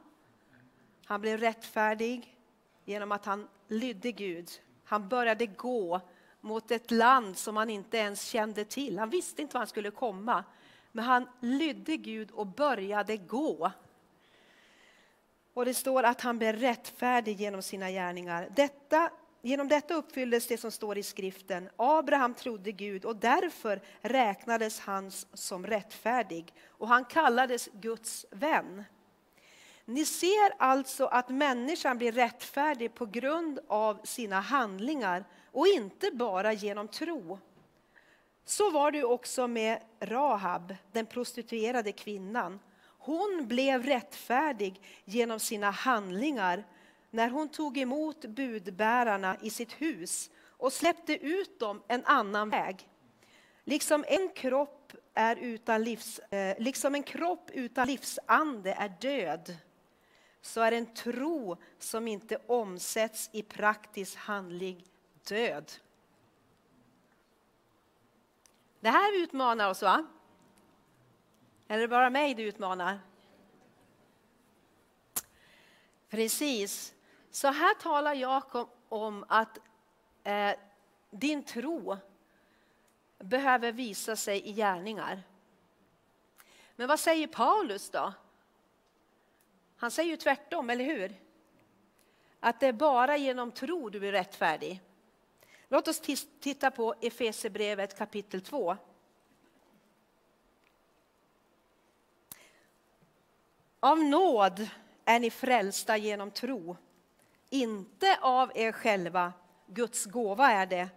Han 1.05 1.21
blev 1.21 1.39
rättfärdig 1.39 2.37
genom 2.85 3.11
att 3.11 3.25
han 3.25 3.47
lydde 3.67 4.11
Gud. 4.11 4.49
Han 4.83 5.09
började 5.09 5.45
gå 5.45 6.01
mot 6.41 6.71
ett 6.71 6.91
land 6.91 7.37
som 7.37 7.57
han 7.57 7.69
inte 7.69 7.97
ens 7.97 8.21
kände 8.21 8.65
till. 8.65 8.99
Han 8.99 9.09
visste 9.09 9.41
inte 9.41 9.53
var 9.53 9.59
han 9.59 9.67
skulle 9.67 9.91
komma. 9.91 10.43
Men 10.91 11.05
han 11.05 11.27
lydde 11.39 11.97
Gud 11.97 12.31
och 12.31 12.47
började 12.47 13.17
gå. 13.17 13.71
Och 15.53 15.65
det 15.65 15.73
står 15.73 16.03
att 16.03 16.21
han 16.21 16.37
blev 16.37 16.55
rättfärdig 16.55 17.39
genom 17.39 17.61
sina 17.61 17.91
gärningar. 17.91 18.49
Detta, 18.55 19.11
genom 19.45 19.67
detta 19.67 19.93
uppfylldes 19.93 20.47
det 20.47 20.57
som 20.57 20.71
står 20.71 20.97
i 20.97 21.03
skriften. 21.03 21.69
Abraham 21.75 22.33
trodde 22.33 22.71
Gud 22.71 23.05
och 23.05 23.15
därför 23.15 23.81
räknades 24.01 24.79
han 24.79 25.11
som 25.33 25.67
rättfärdig 25.67 26.53
och 26.67 26.87
han 26.87 27.05
kallades 27.05 27.69
Guds 27.73 28.25
vän. 28.31 28.83
Ni 29.85 30.05
ser 30.05 30.53
alltså 30.57 31.05
att 31.05 31.29
människan 31.29 31.97
blir 31.97 32.11
rättfärdig 32.11 32.95
på 32.95 33.05
grund 33.05 33.59
av 33.67 33.99
sina 34.03 34.39
handlingar 34.39 35.25
och 35.51 35.67
inte 35.67 36.11
bara 36.13 36.53
genom 36.53 36.87
tro. 36.87 37.39
Så 38.45 38.71
var 38.71 38.91
det 38.91 39.03
också 39.03 39.47
med 39.47 39.81
Rahab, 39.99 40.75
den 40.91 41.05
prostituerade 41.05 41.91
kvinnan. 41.91 42.59
Hon 42.81 43.47
blev 43.47 43.83
rättfärdig 43.83 44.81
genom 45.05 45.39
sina 45.39 45.71
handlingar 45.71 46.63
när 47.15 47.29
hon 47.29 47.49
tog 47.49 47.77
emot 47.77 48.25
budbärarna 48.25 49.37
i 49.41 49.49
sitt 49.49 49.71
hus 49.71 50.29
och 50.47 50.73
släppte 50.73 51.13
ut 51.25 51.59
dem 51.59 51.83
en 51.87 52.05
annan 52.05 52.49
väg. 52.49 52.89
Liksom 53.63 54.05
en 54.07 54.29
kropp, 54.29 54.93
är 55.13 55.35
utan 55.35 55.83
livs, 55.83 56.19
eh, 56.19 56.55
liksom 56.59 56.95
en 56.95 57.03
kropp 57.03 57.49
utan 57.53 57.87
livsande 57.87 58.71
är 58.73 58.89
död 59.01 59.57
så 60.41 60.61
är 60.61 60.71
en 60.71 60.93
tro 60.93 61.57
som 61.79 62.07
inte 62.07 62.37
omsätts 62.47 63.29
i 63.33 63.43
praktisk 63.43 64.15
handling 64.15 64.83
död. 65.27 65.71
Det 68.79 68.89
här 68.89 69.23
utmanar 69.23 69.69
oss, 69.69 69.81
va? 69.81 70.05
Eller 71.67 71.77
är 71.77 71.81
det 71.81 71.87
bara 71.87 72.09
mig 72.09 72.33
det 72.33 72.43
utmanar? 72.43 72.99
Precis. 76.09 76.94
Så 77.35 77.47
här 77.47 77.73
talar 77.73 78.13
Jakob 78.13 78.69
om 78.89 79.25
att 79.27 79.59
eh, 80.23 80.51
din 81.09 81.43
tro 81.43 81.97
behöver 83.19 83.71
visa 83.71 84.15
sig 84.15 84.47
i 84.47 84.53
gärningar. 84.53 85.23
Men 86.75 86.87
vad 86.87 86.99
säger 86.99 87.27
Paulus 87.27 87.89
då? 87.89 88.13
Han 89.77 89.91
säger 89.91 90.09
ju 90.09 90.17
tvärtom, 90.17 90.69
eller 90.69 90.85
hur? 90.85 91.15
Att 92.39 92.59
det 92.59 92.67
är 92.67 92.73
bara 92.73 93.17
genom 93.17 93.51
tro 93.51 93.89
du 93.89 93.99
blir 93.99 94.11
rättfärdig. 94.11 94.81
Låt 95.67 95.87
oss 95.87 96.01
titta 96.39 96.71
på 96.71 96.95
Efesebrevet 97.01 97.97
kapitel 97.97 98.41
2. 98.41 98.77
Av 103.79 103.99
nåd 103.99 104.69
är 105.05 105.19
ni 105.19 105.29
frälsta 105.29 105.97
genom 105.97 106.31
tro, 106.31 106.77
inte 107.61 108.17
av 108.21 108.51
er 108.55 108.71
själva. 108.71 109.33
Guds 109.67 110.05
gåva 110.05 110.51
är 110.51 110.65
det. 110.65 110.89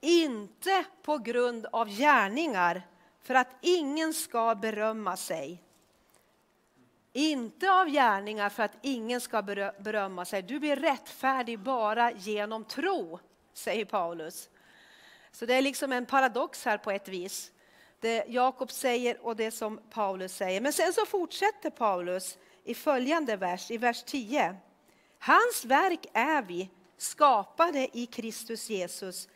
Inte 0.00 0.84
på 1.02 1.18
grund 1.18 1.66
av 1.66 1.88
gärningar, 1.88 2.82
för 3.22 3.34
att 3.34 3.48
ingen 3.60 4.14
ska 4.14 4.54
berömma 4.54 5.16
sig. 5.16 5.62
Inte 7.12 7.72
av 7.72 7.88
gärningar 7.88 8.48
för 8.48 8.62
att 8.62 8.76
ingen 8.82 9.20
ska 9.20 9.42
berömma 9.78 10.24
sig. 10.24 10.42
Du 10.42 10.60
blir 10.60 10.76
rättfärdig 10.76 11.58
bara 11.58 12.12
genom 12.12 12.64
tro 12.64 13.18
säger 13.54 13.84
Paulus. 13.84 14.48
Så 15.32 15.46
det 15.46 15.54
är 15.54 15.62
liksom 15.62 15.92
en 15.92 16.06
paradox 16.06 16.64
här 16.64 16.78
på 16.78 16.90
ett 16.90 17.08
vis. 17.08 17.52
Det 18.00 18.24
Jakob 18.28 18.70
säger 18.70 19.26
och 19.26 19.36
det 19.36 19.50
som 19.50 19.80
Paulus 19.90 20.36
säger. 20.36 20.60
Men 20.60 20.72
sen 20.72 20.92
så 20.92 21.06
fortsätter 21.06 21.70
Paulus 21.70 22.38
i 22.64 22.74
följande 22.74 23.36
vers, 23.36 23.70
i 23.70 23.78
vers 23.78 24.02
10. 24.02 24.56
Hans 25.26 25.64
verk 25.64 26.06
är 26.12 26.42
vi, 26.42 26.70
skapade 26.96 27.98
i 27.98 28.06
Kristus 28.06 28.70
Jesus. 28.70 29.28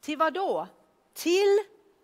Till 0.00 0.18
vad 0.18 0.34
då? 0.34 0.68
Till 1.14 1.58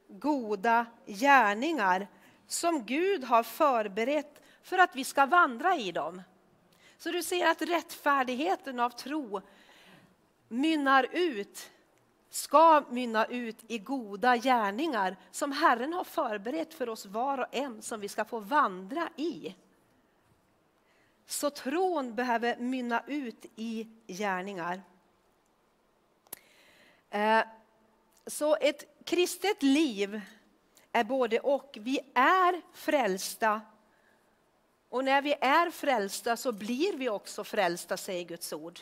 goda 0.09 0.87
gärningar 1.07 2.09
som 2.47 2.85
Gud 2.85 3.25
har 3.25 3.43
förberett 3.43 4.43
för 4.63 4.79
att 4.79 4.97
vi 4.97 5.05
ska 5.05 5.27
vandra 5.27 5.77
i 5.77 5.93
dem. 5.93 6.23
Så 6.99 7.11
du 7.11 7.23
ser 7.23 7.47
att 7.47 7.63
rättfärdigheten 7.63 8.81
av 8.81 8.91
tro 8.91 9.41
mynnar 10.49 11.07
ut, 11.13 11.71
ska 12.31 12.83
mynna 12.91 13.27
ut 13.27 13.59
i 13.67 13.79
goda 13.79 14.37
gärningar 14.37 15.17
som 15.31 15.53
Herren 15.53 15.93
har 15.93 16.05
förberett 16.05 16.75
för 16.75 16.89
oss 16.89 17.07
var 17.07 17.39
och 17.39 17.55
en 17.55 17.83
som 17.83 18.01
vi 18.01 18.09
ska 18.09 18.25
få 18.25 18.41
vandra 18.41 19.09
i. 19.17 19.55
Så 21.27 21.51
tron 21.51 22.15
behöver 22.15 22.57
mynna 22.57 23.03
ut 23.07 23.47
i 23.57 23.89
gärningar. 24.07 24.83
Eh, 27.11 27.45
så 28.27 28.57
ett 28.57 29.05
kristet 29.05 29.63
liv 29.63 30.21
är 30.93 31.05
både 31.05 31.41
och. 31.41 31.79
Vi 31.81 32.01
är 32.15 32.63
frälsta 32.73 33.61
och 34.89 35.05
när 35.05 35.23
vi 35.23 35.35
är 35.41 35.71
frälsta 35.71 36.37
så 36.37 36.53
blir 36.53 36.97
vi 36.97 37.09
också 37.09 37.45
frälsta, 37.45 37.97
säger 37.97 38.25
Guds 38.25 38.53
ord. 38.53 38.81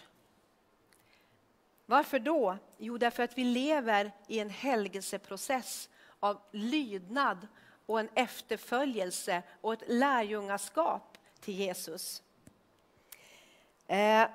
Varför 1.87 2.19
då? 2.19 2.57
Jo, 2.79 2.99
därför 2.99 3.23
att 3.23 3.39
vi 3.39 3.45
lever 3.45 4.13
i 4.29 4.39
en 4.39 4.51
helgelseprocess 4.51 5.89
av 6.21 6.41
lydnad 6.51 7.49
och 7.87 8.01
en 8.01 8.09
efterföljelse 8.15 9.43
och 9.61 9.73
ett 9.73 9.83
lärjungaskap 9.87 11.19
till 11.41 11.55
Jesus. 11.55 12.23
Eh, 13.87 14.27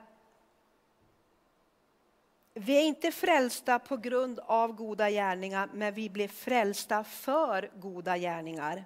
vi 2.53 2.77
är 2.77 2.81
inte 2.81 3.11
frälsta 3.11 3.79
på 3.79 3.97
grund 3.97 4.39
av 4.39 4.71
goda 4.73 5.09
gärningar, 5.09 5.69
men 5.73 5.93
vi 5.93 6.09
blir 6.09 6.27
frälsta 6.27 7.03
för 7.03 7.71
goda 7.75 8.17
gärningar. 8.17 8.85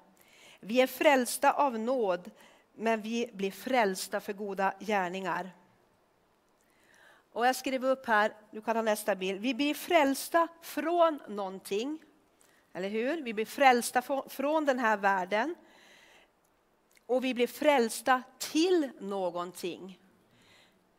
Vi 0.60 0.82
är 0.82 0.88
frälsta 0.88 1.52
av 1.52 1.80
nåd, 1.80 2.32
men 2.74 3.02
vi 3.02 3.30
blir 3.34 3.52
frälsta 3.52 4.20
för 4.20 4.34
goda 4.34 4.74
gärningar. 4.80 5.52
Och 7.32 7.48
jag 7.48 7.56
skrev 7.56 7.86
upp 7.86 8.06
här, 8.06 8.34
du 8.52 8.62
kan 8.62 8.76
ha 8.76 8.84
nästa 8.84 9.16
bild. 9.16 9.42
Vi 9.42 9.54
blir 9.54 9.74
frälsta 9.74 10.48
från 10.62 11.20
någonting. 11.28 12.00
Eller 12.74 12.90
hur? 12.90 13.22
Vi 13.22 13.34
blir 13.34 13.46
frälsta 13.46 14.02
från 14.30 14.66
den 14.66 14.80
här 14.80 14.98
världen. 14.98 15.56
Och 17.06 17.24
vi 17.24 17.34
blir 17.34 17.48
frälsta 17.48 18.24
till 18.38 18.90
någonting. 19.00 20.00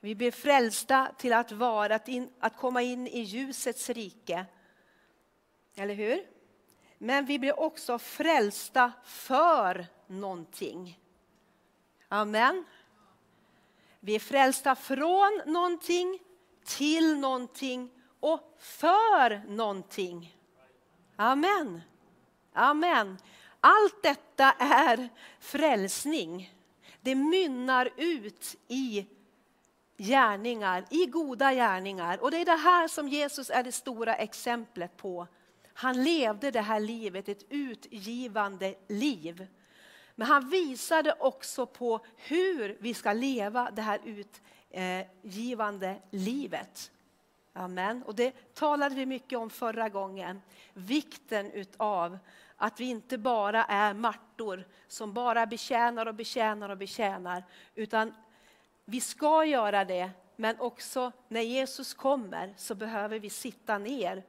Vi 0.04 0.14
blir 0.14 0.30
frälsta 0.30 1.10
till 1.18 1.32
att 1.32 1.52
vara, 1.52 1.94
att, 1.94 2.08
in, 2.08 2.30
att 2.40 2.56
komma 2.56 2.82
in 2.82 3.06
i 3.06 3.20
ljusets 3.20 3.90
rike. 3.90 4.46
Eller 5.76 5.94
hur? 5.94 6.26
Men 6.98 7.26
vi 7.26 7.38
blir 7.38 7.60
också 7.60 7.98
frälsta 7.98 8.92
för 9.04 9.86
någonting. 10.06 11.00
Amen. 12.08 12.64
Vi 14.00 14.14
är 14.14 14.18
frälsta 14.18 14.74
från 14.74 15.42
någonting, 15.46 16.18
till 16.64 17.18
någonting 17.18 17.90
och 18.20 18.56
för 18.58 19.42
någonting. 19.48 20.36
Amen. 21.16 21.80
Amen. 22.52 23.18
Allt 23.60 24.02
detta 24.02 24.52
är 24.58 25.08
frälsning. 25.40 26.54
Det 27.00 27.14
mynnar 27.14 27.90
ut 27.96 28.56
i 28.68 29.06
gärningar, 29.96 30.84
i 30.90 31.06
goda 31.06 31.54
gärningar. 31.54 32.22
Och 32.22 32.30
det 32.30 32.40
är 32.40 32.44
det 32.44 32.56
här 32.56 32.88
som 32.88 33.08
Jesus 33.08 33.50
är 33.50 33.62
det 33.62 33.72
stora 33.72 34.14
exemplet 34.14 34.96
på. 34.96 35.26
Han 35.74 36.04
levde 36.04 36.50
det 36.50 36.60
här 36.60 36.80
livet, 36.80 37.28
ett 37.28 37.44
utgivande 37.48 38.74
liv. 38.88 39.46
Men 40.14 40.26
han 40.26 40.48
visade 40.50 41.12
också 41.18 41.66
på 41.66 42.00
hur 42.16 42.76
vi 42.80 42.94
ska 42.94 43.12
leva 43.12 43.70
det 43.70 43.82
här 43.82 44.00
utgivande 44.72 45.96
livet. 46.10 46.90
Amen. 47.52 48.02
Och 48.02 48.14
det 48.14 48.54
talade 48.54 48.94
vi 48.94 49.06
mycket 49.06 49.38
om 49.38 49.50
förra 49.50 49.88
gången. 49.88 50.42
Vikten 50.72 51.50
utav 51.50 52.18
att 52.56 52.80
vi 52.80 52.84
inte 52.84 53.18
bara 53.18 53.64
är 53.64 53.94
martor 53.94 54.64
som 54.88 55.12
bara 55.12 55.46
betjänar 55.46 56.06
och 56.06 56.14
betjänar 56.14 56.68
och 56.68 56.78
betjänar. 56.78 57.44
Utan 57.74 58.14
vi 58.84 59.00
ska 59.00 59.44
göra 59.44 59.84
det, 59.84 60.10
men 60.36 60.60
också 60.60 61.12
när 61.28 61.40
Jesus 61.40 61.94
kommer 61.94 62.54
så 62.56 62.74
behöver 62.74 63.18
vi 63.18 63.30
sitta 63.30 63.78
ner 63.78 64.24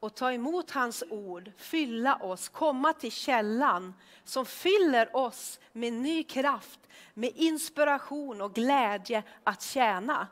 och 0.00 0.14
ta 0.14 0.32
emot 0.32 0.70
hans 0.70 1.04
ord, 1.10 1.52
fylla 1.56 2.16
oss, 2.16 2.48
komma 2.48 2.92
till 2.92 3.12
källan 3.12 3.94
som 4.24 4.46
fyller 4.46 5.16
oss 5.16 5.60
med 5.72 5.92
ny 5.92 6.22
kraft, 6.22 6.80
med 7.14 7.32
inspiration 7.34 8.40
och 8.40 8.54
glädje 8.54 9.22
att 9.44 9.62
tjäna. 9.62 10.28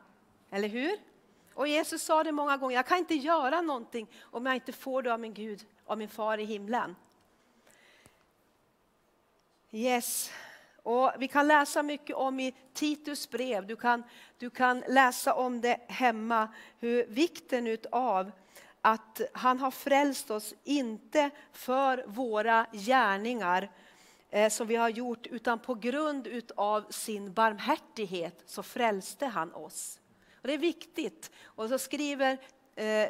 Eller 0.51 0.69
hur? 0.69 0.97
Och 1.55 1.69
Jesus 1.69 2.03
sa 2.03 2.25
det 2.25 2.33
många 2.33 2.57
gånger, 2.57 2.77
jag 2.77 2.87
kan 2.87 2.99
inte 2.99 3.15
göra 3.15 3.61
någonting 3.61 4.09
om 4.23 4.47
jag 4.47 4.55
inte 4.55 4.73
får 4.73 5.03
det 5.03 5.13
av 5.13 5.21
min 5.21 5.35
Gud, 5.35 5.67
av 5.87 5.99
min 5.99 6.09
far 6.09 6.39
i 6.39 6.45
himlen. 6.45 6.97
Yes. 9.71 10.31
Och 10.87 11.13
vi 11.19 11.29
kan 11.29 11.49
läsa 11.49 11.83
mycket 11.83 12.17
om 12.17 12.41
i 12.41 12.55
Titus 12.73 13.31
brev, 13.31 13.67
du 13.67 13.77
kan, 13.77 14.03
du 14.39 14.51
kan 14.51 14.85
läsa 14.89 15.35
om 15.35 15.61
det 15.61 15.81
hemma, 15.89 16.49
hur 16.79 17.07
vikten 17.07 17.79
av 17.93 18.31
att 18.81 19.21
han 19.33 19.59
har 19.59 19.71
frälst 19.71 20.31
oss, 20.31 20.55
inte 20.65 21.31
för 21.53 22.05
våra 22.07 22.67
gärningar 22.73 23.71
eh, 24.31 24.51
som 24.51 24.67
vi 24.67 24.77
har 24.77 24.89
gjort, 24.89 25.27
utan 25.27 25.59
på 25.59 25.75
grund 25.75 26.29
av 26.57 26.85
sin 26.91 27.33
barmhärtighet 27.33 28.43
så 28.47 28.63
frälste 28.63 29.27
han 29.27 29.55
oss. 29.55 30.01
Och 30.35 30.49
det 30.49 30.55
är 30.55 30.59
viktigt. 30.59 31.31
Och 31.45 31.69
så 31.69 31.79
skriver 31.79 32.39
eh, 32.77 33.09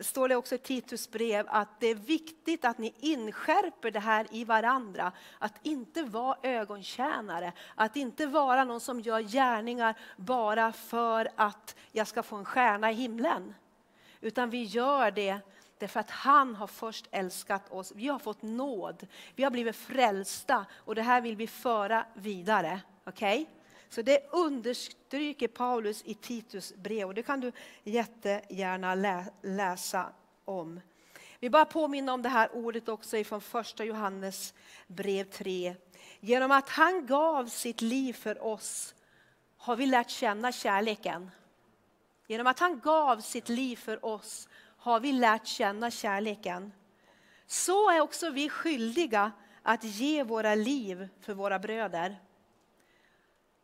står 0.00 0.28
det 0.28 0.36
också 0.36 0.54
i 0.54 0.58
Titus 0.58 1.10
brev 1.10 1.46
att 1.48 1.80
det 1.80 1.86
är 1.86 1.94
viktigt 1.94 2.64
att 2.64 2.78
ni 2.78 2.94
inskärper 2.98 3.90
det 3.90 4.00
här 4.00 4.26
i 4.30 4.44
varandra. 4.44 5.12
Att 5.38 5.54
inte 5.62 6.02
vara 6.02 6.36
ögontjänare, 6.42 7.52
att 7.74 7.96
inte 7.96 8.26
vara 8.26 8.64
någon 8.64 8.80
som 8.80 9.00
gör 9.00 9.20
gärningar 9.20 9.94
bara 10.16 10.72
för 10.72 11.28
att 11.36 11.76
jag 11.92 12.06
ska 12.06 12.22
få 12.22 12.36
en 12.36 12.44
stjärna 12.44 12.90
i 12.90 12.94
himlen. 12.94 13.54
Utan 14.20 14.50
vi 14.50 14.64
gör 14.64 15.10
det 15.10 15.38
därför 15.78 16.00
att 16.00 16.10
han 16.10 16.54
har 16.54 16.66
först 16.66 17.08
älskat 17.10 17.72
oss. 17.72 17.92
Vi 17.94 18.08
har 18.08 18.18
fått 18.18 18.42
nåd, 18.42 19.06
vi 19.34 19.44
har 19.44 19.50
blivit 19.50 19.76
frälsta 19.76 20.66
och 20.74 20.94
det 20.94 21.02
här 21.02 21.20
vill 21.20 21.36
vi 21.36 21.46
föra 21.46 22.06
vidare. 22.14 22.80
Okej? 23.04 23.42
Okay? 23.42 23.57
Så 23.88 24.02
det 24.02 24.26
understryker 24.30 25.48
Paulus 25.48 26.02
i 26.04 26.14
Titus 26.14 26.74
brev 26.76 27.08
och 27.08 27.14
det 27.14 27.22
kan 27.22 27.40
du 27.40 27.52
jättegärna 27.84 28.94
lä 28.94 29.24
läsa 29.42 30.12
om. 30.44 30.80
Vi 31.40 31.50
bara 31.50 31.64
påminner 31.64 32.12
om 32.12 32.22
det 32.22 32.28
här 32.28 32.48
ordet 32.52 32.88
också 32.88 33.24
från 33.24 33.40
första 33.40 33.84
Johannes 33.84 34.54
brev 34.86 35.24
3. 35.24 35.74
Genom 36.20 36.50
att 36.50 36.68
han 36.68 37.06
gav 37.06 37.46
sitt 37.46 37.80
liv 37.80 38.12
för 38.12 38.44
oss 38.44 38.94
har 39.56 39.76
vi 39.76 39.86
lärt 39.86 40.10
känna 40.10 40.52
kärleken. 40.52 41.30
Genom 42.26 42.46
att 42.46 42.58
han 42.58 42.80
gav 42.80 43.20
sitt 43.20 43.48
liv 43.48 43.76
för 43.76 44.04
oss 44.04 44.48
har 44.78 45.00
vi 45.00 45.12
lärt 45.12 45.46
känna 45.46 45.90
kärleken. 45.90 46.72
Så 47.46 47.90
är 47.90 48.00
också 48.00 48.30
vi 48.30 48.48
skyldiga 48.48 49.32
att 49.62 49.84
ge 49.84 50.22
våra 50.22 50.54
liv 50.54 51.08
för 51.20 51.34
våra 51.34 51.58
bröder. 51.58 52.16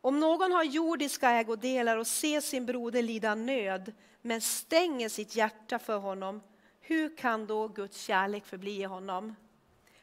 Om 0.05 0.19
någon 0.19 0.51
har 0.51 0.63
jordiska 0.63 1.29
ägodelar 1.29 1.97
och 1.97 2.07
ser 2.07 2.41
sin 2.41 2.65
broder 2.65 3.01
lida 3.01 3.35
nöd 3.35 3.93
men 4.21 4.41
stänger 4.41 5.09
sitt 5.09 5.35
hjärta 5.35 5.79
för 5.79 5.97
honom, 5.97 6.41
hur 6.81 7.17
kan 7.17 7.47
då 7.47 7.67
Guds 7.67 8.01
kärlek 8.01 8.45
förbli 8.45 8.81
i 8.81 8.83
honom? 8.83 9.35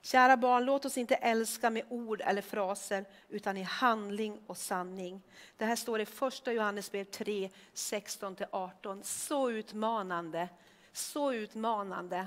Kära 0.00 0.36
barn, 0.36 0.64
låt 0.64 0.84
oss 0.84 0.98
inte 0.98 1.14
älska 1.14 1.70
med 1.70 1.84
ord 1.88 2.20
eller 2.20 2.42
fraser 2.42 3.04
utan 3.28 3.56
i 3.56 3.62
handling 3.62 4.40
och 4.46 4.56
sanning. 4.56 5.22
Det 5.56 5.64
här 5.64 5.76
står 5.76 6.00
i 6.00 6.06
första 6.06 6.52
Johannesbrev 6.52 7.04
3, 7.04 7.50
16-18. 7.74 9.02
Så 9.02 9.50
utmanande, 9.50 10.48
så 10.92 11.32
utmanande. 11.32 12.26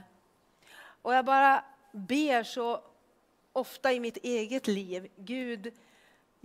Och 1.01 1.13
jag 1.13 1.25
bara 1.25 1.63
ber 1.91 2.43
så 2.43 2.81
ofta 3.53 3.93
i 3.93 3.99
mitt 3.99 4.17
eget 4.17 4.67
liv, 4.67 5.07
Gud, 5.15 5.73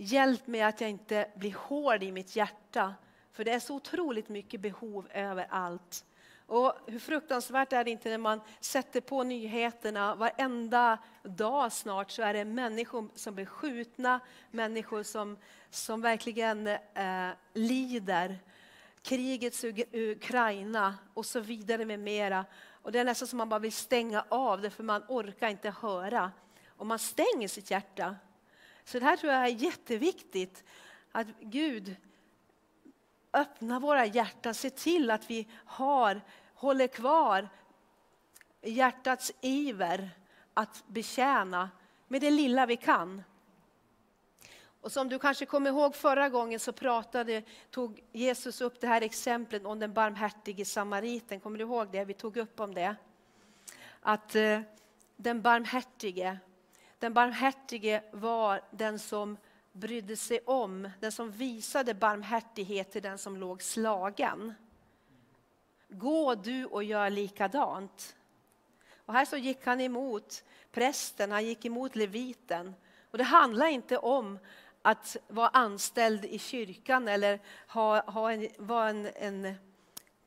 Hjälp 0.03 0.47
mig 0.47 0.61
att 0.61 0.81
jag 0.81 0.89
inte 0.89 1.27
blir 1.35 1.53
hård 1.53 2.03
i 2.03 2.11
mitt 2.11 2.35
hjärta. 2.35 2.93
För 3.31 3.43
det 3.43 3.51
är 3.51 3.59
så 3.59 3.75
otroligt 3.75 4.29
mycket 4.29 4.61
behov 4.61 5.07
överallt. 5.13 6.05
Och 6.45 6.73
hur 6.87 6.99
fruktansvärt 6.99 7.73
är 7.73 7.83
det 7.83 7.91
inte 7.91 8.09
när 8.09 8.17
man 8.17 8.41
sätter 8.59 9.01
på 9.01 9.23
nyheterna 9.23 10.15
varenda 10.15 10.97
dag 11.23 11.71
snart 11.71 12.11
så 12.11 12.21
är 12.21 12.33
det 12.33 12.45
människor 12.45 13.09
som 13.15 13.35
blir 13.35 13.45
skjutna, 13.45 14.19
människor 14.51 15.03
som, 15.03 15.37
som 15.69 16.01
verkligen 16.01 16.67
eh, 16.67 17.29
lider. 17.53 18.39
Krigets 19.01 19.63
Ukraina 19.93 20.95
och 21.13 21.25
så 21.25 21.39
vidare 21.39 21.85
med 21.85 21.99
mera. 21.99 22.45
Och 22.81 22.91
det 22.91 22.99
är 22.99 23.05
nästan 23.05 23.27
som 23.27 23.37
man 23.37 23.49
bara 23.49 23.59
vill 23.59 23.73
stänga 23.73 24.25
av 24.29 24.61
det 24.61 24.69
för 24.69 24.83
man 24.83 25.03
orkar 25.07 25.47
inte 25.47 25.69
höra. 25.69 26.31
Och 26.67 26.87
man 26.87 26.99
stänger 26.99 27.47
sitt 27.47 27.71
hjärta. 27.71 28.15
Så 28.85 28.99
det 28.99 29.05
här 29.05 29.17
tror 29.17 29.33
jag 29.33 29.43
är 29.43 29.47
jätteviktigt. 29.47 30.63
Att 31.11 31.27
Gud 31.39 31.95
öppnar 33.33 33.79
våra 33.79 34.05
hjärtan, 34.05 34.53
se 34.53 34.69
till 34.69 35.11
att 35.11 35.29
vi 35.29 35.47
har, 35.65 36.21
håller 36.53 36.87
kvar 36.87 37.49
hjärtats 38.61 39.31
iver 39.41 40.09
att 40.53 40.83
betjäna 40.87 41.69
med 42.07 42.21
det 42.21 42.31
lilla 42.31 42.65
vi 42.65 42.77
kan. 42.77 43.23
Och 44.81 44.91
som 44.91 45.09
du 45.09 45.19
kanske 45.19 45.45
kommer 45.45 45.69
ihåg 45.69 45.95
förra 45.95 46.29
gången 46.29 46.59
så 46.59 46.73
pratade, 46.73 47.43
tog 47.69 48.03
Jesus 48.11 48.61
upp 48.61 48.81
det 48.81 48.87
här 48.87 49.01
exemplet 49.01 49.65
om 49.65 49.79
den 49.79 49.93
barmhärtige 49.93 50.65
samariten. 50.65 51.39
Kommer 51.39 51.57
du 51.57 51.63
ihåg 51.63 51.91
det? 51.91 52.05
Vi 52.05 52.13
tog 52.13 52.37
upp 52.37 52.59
om 52.59 52.73
det. 52.73 52.95
Att 54.01 54.35
eh, 54.35 54.61
den 55.15 55.41
barmhärtige 55.41 56.37
den 57.01 57.13
barmhärtige 57.13 58.03
var 58.11 58.61
den 58.71 58.99
som 58.99 59.37
brydde 59.71 60.17
sig 60.17 60.39
om, 60.45 60.89
den 60.99 61.11
som 61.11 61.31
visade 61.31 61.93
barmhärtighet 61.93 62.91
till 62.91 63.01
den 63.01 63.17
som 63.17 63.37
låg 63.37 63.61
slagen. 63.61 64.53
Gå 65.87 66.35
du 66.35 66.65
och 66.65 66.83
gör 66.83 67.09
likadant. 67.09 68.15
Och 68.95 69.13
här 69.13 69.25
så 69.25 69.37
gick 69.37 69.65
han 69.65 69.81
emot 69.81 70.43
prästen, 70.71 71.31
han 71.31 71.45
gick 71.45 71.65
emot 71.65 71.95
leviten. 71.95 72.73
Och 73.11 73.17
det 73.17 73.23
handlar 73.23 73.67
inte 73.67 73.97
om 73.97 74.39
att 74.81 75.17
vara 75.27 75.47
anställd 75.47 76.25
i 76.25 76.39
kyrkan 76.39 77.07
eller 77.07 77.39
ha, 77.67 78.11
ha 78.11 78.31
en, 78.31 78.47
vara 78.57 78.89
en, 78.89 79.09
en 79.15 79.55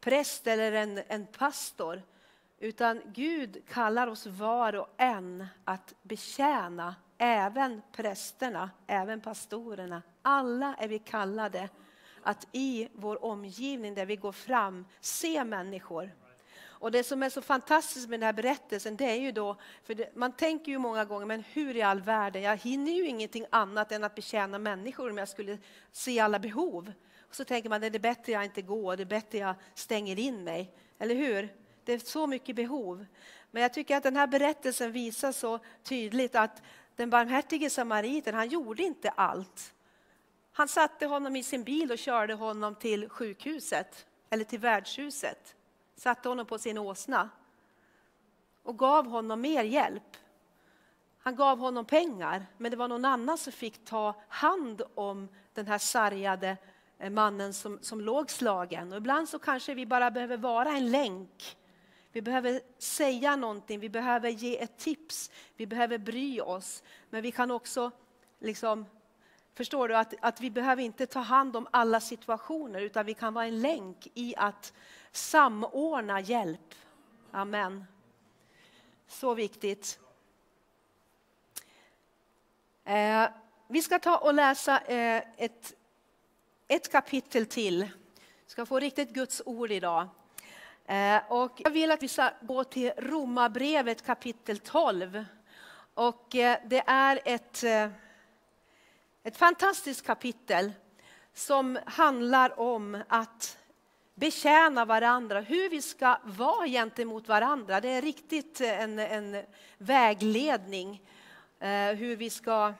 präst 0.00 0.46
eller 0.46 0.72
en, 0.72 1.00
en 1.08 1.26
pastor. 1.26 2.02
Utan 2.64 3.02
Gud 3.14 3.62
kallar 3.68 4.06
oss 4.06 4.26
var 4.26 4.74
och 4.74 4.88
en 4.96 5.46
att 5.64 5.94
betjäna 6.02 6.94
även 7.18 7.82
prästerna, 7.92 8.70
även 8.86 9.20
pastorerna. 9.20 10.02
Alla 10.22 10.74
är 10.78 10.88
vi 10.88 10.98
kallade 10.98 11.68
att 12.22 12.46
i 12.52 12.88
vår 12.92 13.24
omgivning 13.24 13.94
där 13.94 14.06
vi 14.06 14.16
går 14.16 14.32
fram 14.32 14.86
se 15.00 15.44
människor. 15.44 16.10
Och 16.62 16.90
det 16.90 17.04
som 17.04 17.22
är 17.22 17.30
så 17.30 17.42
fantastiskt 17.42 18.08
med 18.08 18.20
den 18.20 18.26
här 18.26 18.32
berättelsen 18.32 18.96
det 18.96 19.10
är 19.10 19.20
ju 19.20 19.32
då, 19.32 19.56
för 19.82 19.94
det, 19.94 20.16
man 20.16 20.32
tänker 20.32 20.72
ju 20.72 20.78
många 20.78 21.04
gånger, 21.04 21.26
men 21.26 21.44
hur 21.52 21.76
i 21.76 21.82
all 21.82 22.00
världen, 22.00 22.42
jag 22.42 22.56
hinner 22.56 22.92
ju 22.92 23.06
ingenting 23.06 23.46
annat 23.50 23.92
än 23.92 24.04
att 24.04 24.14
betjäna 24.14 24.58
människor 24.58 25.10
om 25.10 25.18
jag 25.18 25.28
skulle 25.28 25.58
se 25.92 26.20
alla 26.20 26.38
behov. 26.38 26.92
Och 27.28 27.34
så 27.34 27.44
tänker 27.44 27.68
man, 27.68 27.80
det 27.80 27.86
är 27.86 27.98
bättre 27.98 28.32
jag 28.32 28.44
inte 28.44 28.62
går, 28.62 28.96
det 28.96 29.02
är 29.02 29.04
bättre 29.04 29.38
jag 29.38 29.54
stänger 29.74 30.18
in 30.18 30.44
mig. 30.44 30.74
Eller 30.98 31.14
hur? 31.14 31.63
Det 31.84 31.92
är 31.92 31.98
så 31.98 32.26
mycket 32.26 32.56
behov. 32.56 33.06
Men 33.50 33.62
jag 33.62 33.72
tycker 33.72 33.96
att 33.96 34.02
den 34.02 34.16
här 34.16 34.26
berättelsen 34.26 34.92
visar 34.92 35.32
så 35.32 35.58
tydligt 35.82 36.34
att 36.34 36.62
den 36.96 37.10
barmhärtige 37.10 37.70
samariten, 37.70 38.34
han 38.34 38.48
gjorde 38.48 38.82
inte 38.82 39.10
allt. 39.10 39.74
Han 40.52 40.68
satte 40.68 41.06
honom 41.06 41.36
i 41.36 41.42
sin 41.42 41.64
bil 41.64 41.92
och 41.92 41.98
körde 41.98 42.34
honom 42.34 42.74
till 42.74 43.08
sjukhuset 43.08 44.06
eller 44.30 44.44
till 44.44 44.58
värdshuset. 44.58 45.54
Satte 45.96 46.28
honom 46.28 46.46
på 46.46 46.58
sin 46.58 46.78
åsna 46.78 47.30
och 48.62 48.78
gav 48.78 49.06
honom 49.06 49.40
mer 49.40 49.64
hjälp. 49.64 50.16
Han 51.18 51.36
gav 51.36 51.58
honom 51.58 51.84
pengar, 51.84 52.46
men 52.58 52.70
det 52.70 52.76
var 52.76 52.88
någon 52.88 53.04
annan 53.04 53.38
som 53.38 53.52
fick 53.52 53.84
ta 53.84 54.14
hand 54.28 54.82
om 54.94 55.28
den 55.54 55.66
här 55.66 55.78
sargade 55.78 56.56
eh, 56.98 57.10
mannen 57.10 57.54
som, 57.54 57.78
som 57.82 58.00
låg 58.00 58.30
slagen. 58.30 58.92
Och 58.92 58.98
ibland 58.98 59.28
så 59.28 59.38
kanske 59.38 59.74
vi 59.74 59.86
bara 59.86 60.10
behöver 60.10 60.36
vara 60.36 60.68
en 60.68 60.90
länk. 60.90 61.56
Vi 62.14 62.22
behöver 62.22 62.60
säga 62.78 63.36
någonting, 63.36 63.80
vi 63.80 63.88
behöver 63.88 64.28
ge 64.28 64.62
ett 64.62 64.78
tips, 64.78 65.30
vi 65.56 65.66
behöver 65.66 65.98
bry 65.98 66.40
oss. 66.40 66.82
Men 67.10 67.22
vi 67.22 67.32
kan 67.32 67.50
också 67.50 67.90
liksom 68.38 68.86
Förstår 69.54 69.88
du 69.88 69.96
att, 69.96 70.14
att 70.20 70.40
vi 70.40 70.50
behöver 70.50 70.82
inte 70.82 71.06
ta 71.06 71.20
hand 71.20 71.56
om 71.56 71.66
alla 71.70 72.00
situationer 72.00 72.80
utan 72.80 73.06
vi 73.06 73.14
kan 73.14 73.34
vara 73.34 73.46
en 73.46 73.60
länk 73.60 74.08
i 74.14 74.34
att 74.36 74.72
samordna 75.12 76.20
hjälp. 76.20 76.74
Amen. 77.30 77.84
Så 79.06 79.34
viktigt. 79.34 80.00
Eh, 82.84 83.28
vi 83.68 83.82
ska 83.82 83.98
ta 83.98 84.18
och 84.18 84.34
läsa 84.34 84.80
eh, 84.80 85.22
ett, 85.36 85.74
ett 86.68 86.92
kapitel 86.92 87.46
till. 87.46 87.82
Vi 88.44 88.50
ska 88.50 88.66
få 88.66 88.78
riktigt 88.78 89.10
Guds 89.10 89.42
ord 89.46 89.70
idag. 89.70 90.08
Eh, 90.86 91.20
och 91.28 91.52
jag 91.56 91.70
vill 91.70 91.90
att 91.90 92.02
vi 92.02 92.08
ska 92.08 92.30
gå 92.40 92.64
till 92.64 92.92
Romarbrevet 92.96 94.06
kapitel 94.06 94.58
12. 94.58 95.24
Och 95.94 96.36
eh, 96.36 96.58
det 96.64 96.82
är 96.86 97.20
ett 97.24 97.64
eh, 97.64 97.88
ett 99.22 99.36
fantastiskt 99.36 100.06
kapitel 100.06 100.72
som 101.34 101.78
handlar 101.86 102.60
om 102.60 103.02
att 103.08 103.58
betjäna 104.14 104.84
varandra, 104.84 105.40
hur 105.40 105.70
vi 105.70 105.82
ska 105.82 106.18
vara 106.24 106.66
gentemot 106.66 107.28
varandra. 107.28 107.80
Det 107.80 107.88
är 107.88 108.02
riktigt 108.02 108.60
en, 108.60 108.98
en 108.98 109.42
vägledning 109.78 111.02
hur 111.96 112.16
vi 112.16 112.30
ska 112.30 112.72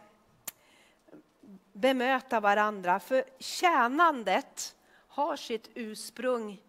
bemöta 1.73 2.41
varandra. 2.41 3.01
För 3.01 3.25
tjänandet 3.39 4.77
har 5.09 5.37
sitt 5.37 5.71
ursprung 5.75 6.61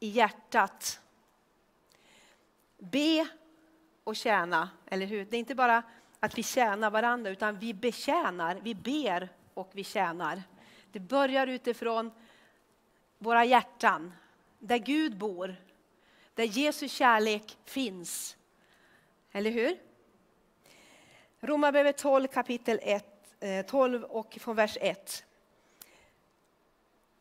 i 0.00 0.08
hjärtat. 0.08 1.00
Be 2.78 3.28
och 4.04 4.16
tjäna, 4.16 4.70
eller 4.86 5.06
hur? 5.06 5.24
Det 5.24 5.36
är 5.36 5.38
inte 5.38 5.54
bara 5.54 5.82
att 6.20 6.38
vi 6.38 6.42
tjänar 6.42 6.90
varandra, 6.90 7.30
utan 7.30 7.58
vi 7.58 7.74
betjänar, 7.74 8.60
vi 8.62 8.74
ber 8.74 9.28
och 9.54 9.70
vi 9.72 9.84
tjänar. 9.84 10.42
Det 10.92 11.00
börjar 11.00 11.46
utifrån 11.46 12.10
våra 13.18 13.44
hjärtan, 13.44 14.12
där 14.58 14.78
Gud 14.78 15.16
bor, 15.16 15.56
där 16.34 16.44
Jesu 16.44 16.88
kärlek 16.88 17.58
finns. 17.64 18.36
Eller 19.32 19.50
hur? 19.50 19.78
Romarbrevet 21.40 21.98
12 21.98 22.26
kapitel 22.26 22.80
1, 22.82 23.66
12 23.66 24.04
eh, 24.04 24.10
och 24.10 24.38
från 24.40 24.56
vers 24.56 24.78
1. 24.80 25.24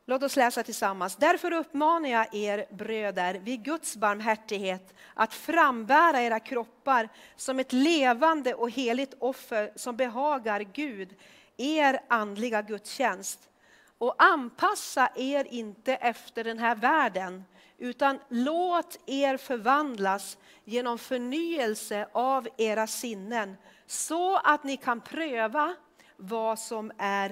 Låt 0.10 0.24
oss 0.24 0.36
läsa 0.36 0.63
tillsammans. 0.63 1.15
Därför 1.15 1.54
uppmanar 1.54 2.10
jag 2.10 2.36
er 2.36 2.65
bröder 2.70 3.34
vid 3.34 3.63
Guds 3.63 3.98
barmhärtighet 3.98 4.93
att 5.13 5.34
frambära 5.34 6.22
era 6.22 6.39
kroppar 6.39 7.10
som 7.36 7.60
ett 7.60 7.74
levande 7.74 8.54
och 8.54 8.72
heligt 8.72 9.13
offer 9.20 9.72
som 9.76 9.98
behagar 9.98 10.60
Gud, 10.60 11.15
er 11.58 12.00
andliga 12.08 12.62
gudstjänst. 12.62 13.50
Och 13.98 14.24
anpassa 14.24 15.10
er 15.15 15.48
inte 15.50 15.96
efter 15.96 16.43
den 16.43 16.60
här 16.60 16.76
världen, 16.76 17.43
utan 17.78 18.20
låt 18.30 19.00
er 19.06 19.38
förvandlas 19.38 20.38
genom 20.63 20.98
förnyelse 20.98 22.08
av 22.12 22.48
era 22.58 22.88
sinnen, 22.88 23.58
så 23.86 24.38
att 24.38 24.63
ni 24.63 24.78
kan 24.78 25.02
pröva 25.02 25.76
vad 26.17 26.60
som 26.60 26.91
är 26.98 27.30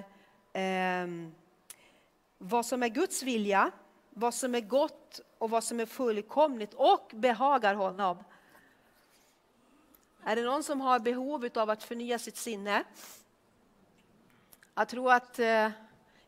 eh, 0.53 1.07
vad 2.37 2.65
som 2.65 2.83
är 2.83 2.87
Guds 2.87 3.23
vilja, 3.23 3.71
vad 4.09 4.33
som 4.33 4.55
är 4.55 4.61
gott 4.61 5.21
och 5.37 5.49
vad 5.49 5.63
som 5.63 5.79
är 5.79 5.85
fullkomligt 5.85 6.73
och 6.73 7.11
behagar 7.13 7.75
honom. 7.75 8.23
Är 10.23 10.35
det 10.35 10.41
någon 10.41 10.63
som 10.63 10.81
har 10.81 10.99
behov 10.99 11.49
av 11.55 11.69
att 11.69 11.83
förnya 11.83 12.19
sitt 12.19 12.37
sinne? 12.37 12.83
Jag 14.75 14.87
tror 14.87 15.13
att 15.13 15.39
eh, 15.39 15.69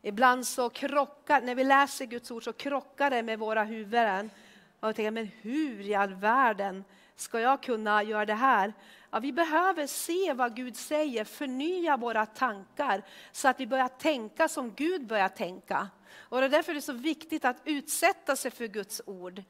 ibland 0.02 0.46
så 0.46 0.70
krockar, 0.70 1.40
när 1.40 1.54
vi 1.54 1.64
läser 1.64 2.06
Guds 2.06 2.30
ord 2.30 2.44
så 2.44 2.52
krockar 2.52 3.10
det 3.10 3.22
med 3.22 3.38
våra 3.38 3.64
huvuden. 3.64 4.30
Och 4.80 4.88
jag 4.88 4.96
tänker, 4.96 5.10
men 5.10 5.26
hur 5.40 5.80
i 5.80 5.94
all 5.94 6.14
världen 6.14 6.84
ska 7.16 7.40
jag 7.40 7.62
kunna 7.62 8.02
göra 8.02 8.26
det 8.26 8.34
här? 8.34 8.72
Ja, 9.10 9.18
vi 9.18 9.32
behöver 9.32 9.86
se 9.86 10.32
vad 10.34 10.56
Gud 10.56 10.76
säger, 10.76 11.24
förnya 11.24 11.96
våra 11.96 12.26
tankar 12.26 13.02
så 13.32 13.48
att 13.48 13.60
vi 13.60 13.66
börjar 13.66 13.88
tänka 13.88 14.48
som 14.48 14.74
Gud 14.74 15.06
börjar 15.06 15.28
tänka. 15.28 15.88
Och 16.16 16.40
det 16.40 16.46
är 16.46 16.50
därför 16.50 16.72
det 16.72 16.78
är 16.78 16.80
så 16.80 16.92
viktigt 16.92 17.44
att 17.44 17.56
utsätta 17.64 18.36
sig 18.36 18.50
för 18.50 18.66
Guds 18.66 19.02
ord. 19.06 19.42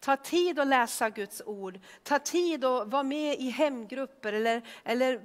Ta 0.00 0.16
tid 0.16 0.58
att 0.58 0.66
läsa 0.66 1.10
Guds 1.10 1.42
ord. 1.46 1.80
Ta 2.02 2.18
tid 2.18 2.64
att 2.64 2.88
vara 2.88 3.02
med 3.02 3.40
i 3.40 3.50
hemgrupper 3.50 4.32
eller, 4.32 4.62
eller 4.84 5.20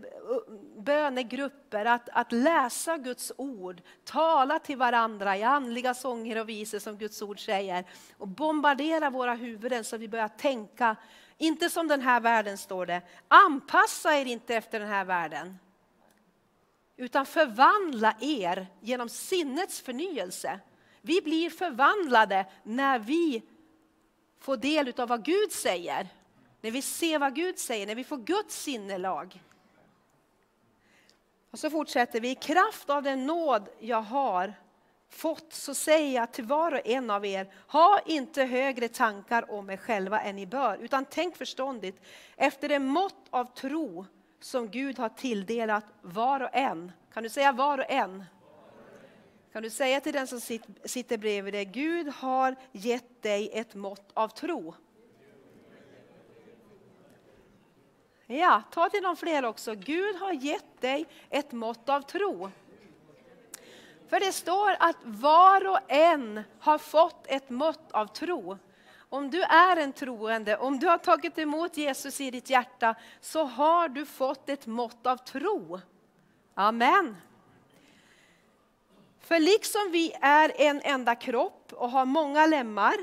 bönegrupper. 0.82 1.86
Att, 1.86 2.10
att 2.10 2.32
läsa 2.32 2.98
Guds 2.98 3.32
ord. 3.38 3.82
Tala 4.04 4.60
till 4.60 4.78
varandra 4.78 5.38
i 5.38 5.44
andliga 5.44 5.94
sånger 5.94 6.40
och 6.40 6.50
visor 6.50 6.80
som 6.80 6.98
Guds 6.98 7.22
ord 7.22 7.46
säger. 7.46 7.86
Och 8.18 8.28
bombardera 8.28 9.10
våra 9.10 9.34
huvuden 9.34 9.84
så 9.84 9.98
vi 9.98 10.08
börjar 10.08 10.28
tänka, 10.28 10.96
inte 11.38 11.70
som 11.70 11.88
den 11.88 12.02
här 12.02 12.20
världen 12.20 12.58
står 12.58 12.86
det. 12.86 13.02
Anpassa 13.28 14.18
er 14.18 14.26
inte 14.26 14.56
efter 14.56 14.80
den 14.80 14.90
här 14.90 15.06
världen 15.06 15.58
utan 17.02 17.26
förvandla 17.26 18.16
er 18.20 18.68
genom 18.82 19.10
sinnets 19.10 19.82
förnyelse. 19.82 20.60
Vi 21.02 21.22
blir 21.22 21.50
förvandlade 21.50 22.46
när 22.64 23.00
vi 23.00 23.44
får 24.40 24.58
del 24.58 24.94
av 24.98 25.08
vad 25.08 25.26
Gud 25.26 25.52
säger. 25.52 26.08
När 26.62 26.72
vi 26.72 26.82
ser 26.82 27.20
vad 27.20 27.36
Gud 27.36 27.60
säger, 27.60 27.88
när 27.88 27.96
vi 27.96 28.04
får 28.04 28.18
Guds 28.18 28.64
sinnelag. 28.64 29.42
Och 31.52 31.60
så 31.60 31.70
fortsätter 31.70 32.20
vi. 32.20 32.30
I 32.30 32.36
kraft 32.36 32.90
av 32.90 33.04
den 33.04 33.26
nåd 33.26 33.70
jag 33.80 34.02
har 34.02 34.54
fått 35.10 35.54
så 35.54 35.74
säger 35.74 36.16
jag 36.16 36.32
till 36.32 36.46
var 36.46 36.72
och 36.72 36.88
en 36.88 37.10
av 37.10 37.26
er, 37.26 37.54
ha 37.68 38.00
inte 38.06 38.44
högre 38.44 38.88
tankar 38.88 39.52
om 39.52 39.70
er 39.70 39.78
själva 39.78 40.22
än 40.22 40.36
ni 40.36 40.46
bör, 40.46 40.78
utan 40.78 41.06
tänk 41.06 41.38
förståndigt 41.38 42.02
efter 42.36 42.70
det 42.70 42.80
mått 42.80 43.28
av 43.30 43.46
tro 43.46 44.06
som 44.40 44.70
Gud 44.70 45.00
har 45.00 45.10
tilldelat 45.10 45.86
var 46.02 46.40
och 46.40 46.50
en. 46.54 46.92
Kan 47.14 47.24
du 47.24 47.30
säga 47.30 47.52
var 47.52 47.78
och 47.78 47.92
en? 47.92 48.24
Kan 49.54 49.64
du 49.64 49.70
säga 49.70 50.02
till 50.02 50.14
den 50.14 50.28
som 50.28 50.42
sitter 50.86 51.18
bredvid 51.18 51.54
dig, 51.54 51.66
Gud 51.66 52.08
har 52.08 52.56
gett 52.72 53.22
dig 53.22 53.50
ett 53.54 53.76
mått 53.76 54.12
av 54.14 54.28
tro. 54.28 54.76
Ja, 58.28 58.64
ta 58.72 58.90
till 58.90 59.02
någon 59.04 59.18
fler 59.18 59.46
också. 59.46 59.76
Gud 59.76 60.16
har 60.16 60.34
gett 60.34 60.82
dig 60.82 61.06
ett 61.30 61.52
mått 61.52 61.90
av 61.90 62.02
tro. 62.02 62.52
För 64.08 64.20
det 64.20 64.32
står 64.32 64.76
att 64.80 64.98
var 65.04 65.68
och 65.68 65.92
en 65.92 66.44
har 66.60 66.78
fått 66.78 67.28
ett 67.28 67.50
mått 67.50 67.92
av 67.92 68.08
tro. 68.08 68.58
Om 69.10 69.30
du 69.30 69.42
är 69.42 69.78
en 69.78 69.94
troende, 69.94 70.58
om 70.58 70.80
du 70.80 70.88
har 70.88 70.98
tagit 70.98 71.38
emot 71.38 71.78
Jesus 71.78 72.22
i 72.22 72.32
ditt 72.32 72.50
hjärta, 72.50 72.96
så 73.22 73.44
har 73.44 73.90
du 73.90 74.06
fått 74.06 74.50
ett 74.50 74.68
mått 74.68 75.08
av 75.08 75.18
tro. 75.18 75.80
Amen. 76.54 77.16
För 79.22 79.40
liksom 79.40 79.82
vi 79.92 80.14
är 80.22 80.52
en 80.56 80.82
enda 80.84 81.16
kropp 81.16 81.74
och 81.74 81.90
har 81.90 82.06
många 82.06 82.46
lemmar 82.46 82.94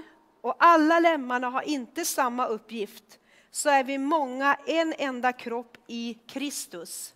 och 0.41 0.57
alla 0.59 1.01
lemmarna 1.01 1.49
har 1.49 1.63
inte 1.63 2.05
samma 2.05 2.47
uppgift 2.47 3.19
så 3.51 3.69
är 3.69 3.85
vi 3.85 3.99
många 3.99 4.59
en 4.67 4.95
enda 4.99 5.33
kropp 5.33 5.77
i 5.87 6.19
Kristus. 6.27 7.15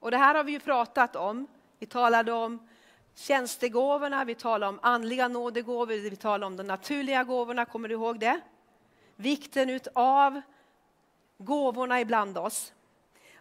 Och 0.00 0.10
det 0.10 0.16
här 0.16 0.34
har 0.34 0.44
vi 0.44 0.52
ju 0.52 0.60
pratat 0.60 1.16
om. 1.16 1.46
Vi 1.78 1.86
talade 1.86 2.32
om 2.32 2.68
tjänstegåvorna, 3.14 4.24
vi 4.24 4.34
talade 4.34 4.68
om 4.68 4.78
andliga 4.82 5.28
nådegåvor, 5.28 6.10
vi 6.10 6.16
talade 6.16 6.46
om 6.46 6.56
de 6.56 6.62
naturliga 6.62 7.24
gåvorna, 7.24 7.64
kommer 7.64 7.88
du 7.88 7.94
ihåg 7.94 8.20
det? 8.20 8.40
Vikten 9.16 9.80
av 9.94 10.40
gåvorna 11.38 12.00
ibland 12.00 12.38
oss. 12.38 12.72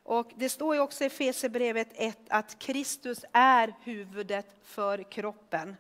Och 0.08 0.32
det 0.36 0.50
står 0.50 0.76
ju 0.76 0.82
också 0.82 1.04
i 1.04 1.08
Efesierbrevet 1.08 1.88
1 1.96 2.18
att 2.30 2.60
Kristus 2.60 3.26
är 3.32 3.74
huvudet 3.84 4.56
för 4.64 5.04
kroppen. 5.12 5.76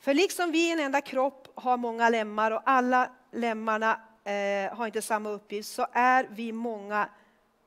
För 0.00 0.14
liksom 0.14 0.52
vi 0.52 0.68
i 0.68 0.72
en 0.72 0.80
enda 0.80 1.00
kropp 1.00 1.48
har 1.54 1.76
många 1.76 2.08
lemmar 2.08 2.50
och 2.50 2.62
alla 2.64 3.10
lemmarna 3.32 4.00
eh, 4.24 4.76
har 4.76 4.86
inte 4.86 5.02
samma 5.02 5.30
uppgift 5.30 5.68
så 5.68 5.86
är 5.92 6.28
vi 6.30 6.52
många 6.52 7.08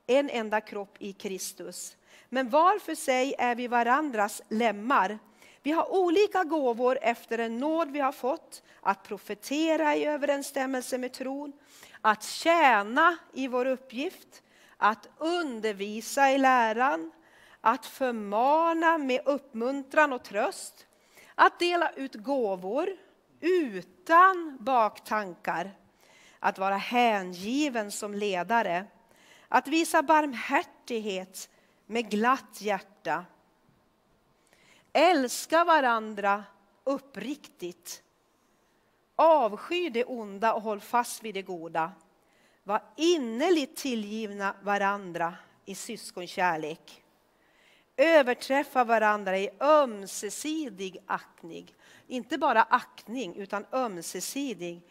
en 0.06 0.30
enda 0.30 0.60
kropp 0.60 0.96
i 0.98 1.12
Kristus. 1.12 1.96
Men 2.28 2.48
var 2.48 2.78
för 2.78 2.94
sig 2.94 3.34
är 3.38 3.54
vi 3.54 3.68
varandras 3.68 4.42
lemmar. 4.48 5.18
Vi 5.62 5.70
har 5.70 5.92
olika 5.92 6.44
gåvor 6.44 6.98
efter 7.02 7.38
den 7.38 7.58
nåd 7.58 7.90
vi 7.90 8.00
har 8.00 8.12
fått, 8.12 8.62
att 8.80 9.02
profetera 9.02 9.96
i 9.96 10.04
överensstämmelse 10.04 10.98
med 10.98 11.12
tron, 11.12 11.52
att 12.00 12.24
tjäna 12.24 13.16
i 13.32 13.48
vår 13.48 13.66
uppgift, 13.66 14.42
att 14.78 15.08
undervisa 15.18 16.30
i 16.30 16.38
läran, 16.38 17.12
att 17.60 17.86
förmana 17.86 18.98
med 18.98 19.20
uppmuntran 19.24 20.12
och 20.12 20.24
tröst, 20.24 20.86
att 21.34 21.58
dela 21.58 21.90
ut 21.90 22.14
gåvor 22.14 22.88
utan 23.40 24.56
baktankar, 24.60 25.70
att 26.38 26.58
vara 26.58 26.76
hängiven 26.76 27.92
som 27.92 28.14
ledare, 28.14 28.86
att 29.48 29.68
visa 29.68 30.02
barmhärtighet 30.02 31.50
med 31.86 32.10
glatt 32.10 32.60
hjärta, 32.60 33.24
älska 34.92 35.64
varandra 35.64 36.44
uppriktigt, 36.84 38.02
avsky 39.16 39.90
det 39.90 40.04
onda 40.04 40.54
och 40.54 40.62
håll 40.62 40.80
fast 40.80 41.22
vid 41.22 41.34
det 41.34 41.42
goda. 41.42 41.92
Var 42.68 42.82
innerligt 42.96 43.76
tillgivna 43.76 44.54
varandra 44.62 45.34
i 45.64 45.74
syskonkärlek. 45.74 47.02
Överträffa 47.96 48.84
varandra 48.84 49.38
i 49.38 49.50
ömsesidig 49.60 50.98
aktning. 51.06 51.74
Inte 52.06 52.38
bara 52.38 52.62
aktning, 52.62 53.36
utan 53.36 53.66
ömsesidig. 53.72 54.82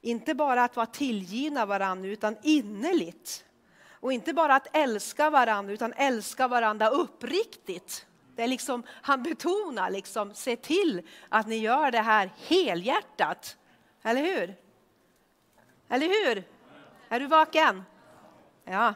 Inte 0.00 0.34
bara 0.34 0.64
att 0.64 0.76
vara 0.76 0.86
tillgivna 0.86 1.66
varandra, 1.66 2.08
utan 2.08 2.36
innerligt. 2.42 3.44
Och 3.90 4.12
inte 4.12 4.32
bara 4.32 4.54
att 4.54 4.76
älska 4.76 5.30
varandra, 5.30 5.72
utan 5.72 5.92
älska 5.92 6.48
varandra 6.48 6.88
uppriktigt. 6.88 8.06
Det 8.36 8.42
är 8.42 8.48
liksom, 8.48 8.82
han 8.88 9.22
betonar, 9.22 9.90
liksom, 9.90 10.34
se 10.34 10.56
till 10.56 11.02
att 11.28 11.46
ni 11.46 11.56
gör 11.56 11.90
det 11.90 12.00
här 12.00 12.30
helhjärtat. 12.36 13.56
Eller 14.02 14.22
hur? 14.22 14.54
Eller 15.88 16.06
hur? 16.06 16.57
Är 17.08 17.20
du 17.20 17.26
vaken? 17.26 17.84
Ja. 18.64 18.94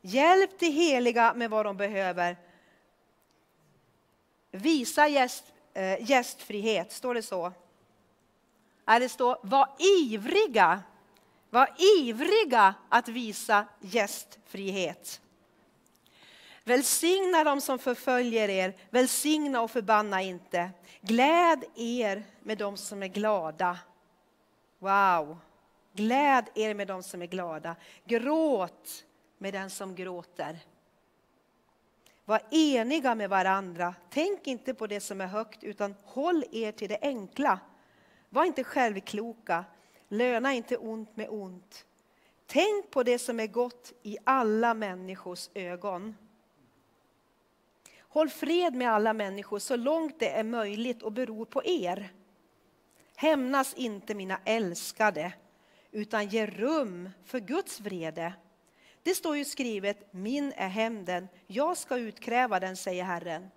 Hjälp 0.00 0.58
de 0.58 0.66
heliga 0.66 1.34
med 1.34 1.50
vad 1.50 1.66
de 1.66 1.76
behöver. 1.76 2.36
Visa 4.50 5.08
gäst, 5.08 5.44
äh, 5.74 6.10
gästfrihet, 6.10 6.92
står 6.92 7.14
det 7.14 7.22
så? 7.22 7.52
Är 8.86 9.00
det 9.00 9.08
står 9.08 9.38
var 9.42 9.68
ivriga, 9.78 10.82
var 11.50 11.74
ivriga 11.98 12.74
att 12.88 13.08
visa 13.08 13.66
gästfrihet. 13.80 15.20
Välsigna 16.64 17.44
dem 17.44 17.60
som 17.60 17.78
förföljer 17.78 18.48
er, 18.48 18.76
välsigna 18.90 19.60
och 19.60 19.70
förbanna 19.70 20.22
inte. 20.22 20.70
Gläd 21.00 21.64
er 21.74 22.24
med 22.40 22.58
dem 22.58 22.76
som 22.76 23.02
är 23.02 23.08
glada. 23.08 23.78
Wow! 24.78 25.38
Gläd 25.92 26.50
er 26.54 26.74
med 26.74 26.88
dem 26.88 27.02
som 27.02 27.22
är 27.22 27.26
glada. 27.26 27.76
Gråt 28.04 29.04
med 29.38 29.54
den 29.54 29.70
som 29.70 29.94
gråter. 29.94 30.58
Var 32.24 32.42
eniga 32.50 33.14
med 33.14 33.30
varandra. 33.30 33.94
Tänk 34.10 34.46
inte 34.46 34.74
på 34.74 34.86
det 34.86 35.00
som 35.00 35.20
är 35.20 35.26
högt, 35.26 35.64
utan 35.64 35.94
håll 36.04 36.44
er 36.52 36.72
till 36.72 36.88
det 36.88 36.98
enkla. 37.02 37.60
Var 38.28 38.44
inte 38.44 38.64
självkloka. 38.64 39.64
Löna 40.08 40.52
inte 40.52 40.76
ont 40.76 41.16
med 41.16 41.28
ont. 41.30 41.86
Tänk 42.46 42.90
på 42.90 43.02
det 43.02 43.18
som 43.18 43.40
är 43.40 43.46
gott 43.46 43.92
i 44.02 44.18
alla 44.24 44.74
människors 44.74 45.50
ögon. 45.54 46.16
Håll 47.98 48.28
fred 48.28 48.74
med 48.74 48.90
alla 48.90 49.12
människor 49.12 49.58
så 49.58 49.76
långt 49.76 50.18
det 50.18 50.30
är 50.30 50.44
möjligt 50.44 51.02
och 51.02 51.12
beror 51.12 51.44
på 51.44 51.64
er. 51.64 52.12
Hämnas 53.16 53.74
inte 53.74 54.14
mina 54.14 54.38
älskade, 54.44 55.32
utan 55.92 56.28
ge 56.28 56.46
rum 56.46 57.10
för 57.24 57.40
Guds 57.40 57.80
vrede. 57.80 58.32
Det 59.02 59.14
står 59.14 59.36
ju 59.36 59.44
skrivet, 59.44 60.12
min 60.12 60.52
är 60.56 60.68
hämnden, 60.68 61.28
jag 61.46 61.76
ska 61.76 61.96
utkräva 61.96 62.60
den, 62.60 62.76
säger 62.76 63.04
Herren. 63.04 63.50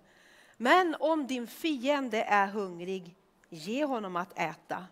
Men 0.56 0.96
om 1.00 1.26
din 1.26 1.46
fiende 1.46 2.22
är 2.22 2.46
hungrig, 2.46 3.16
ge 3.48 3.84
honom 3.84 4.16
att 4.16 4.38
äta. 4.38 4.86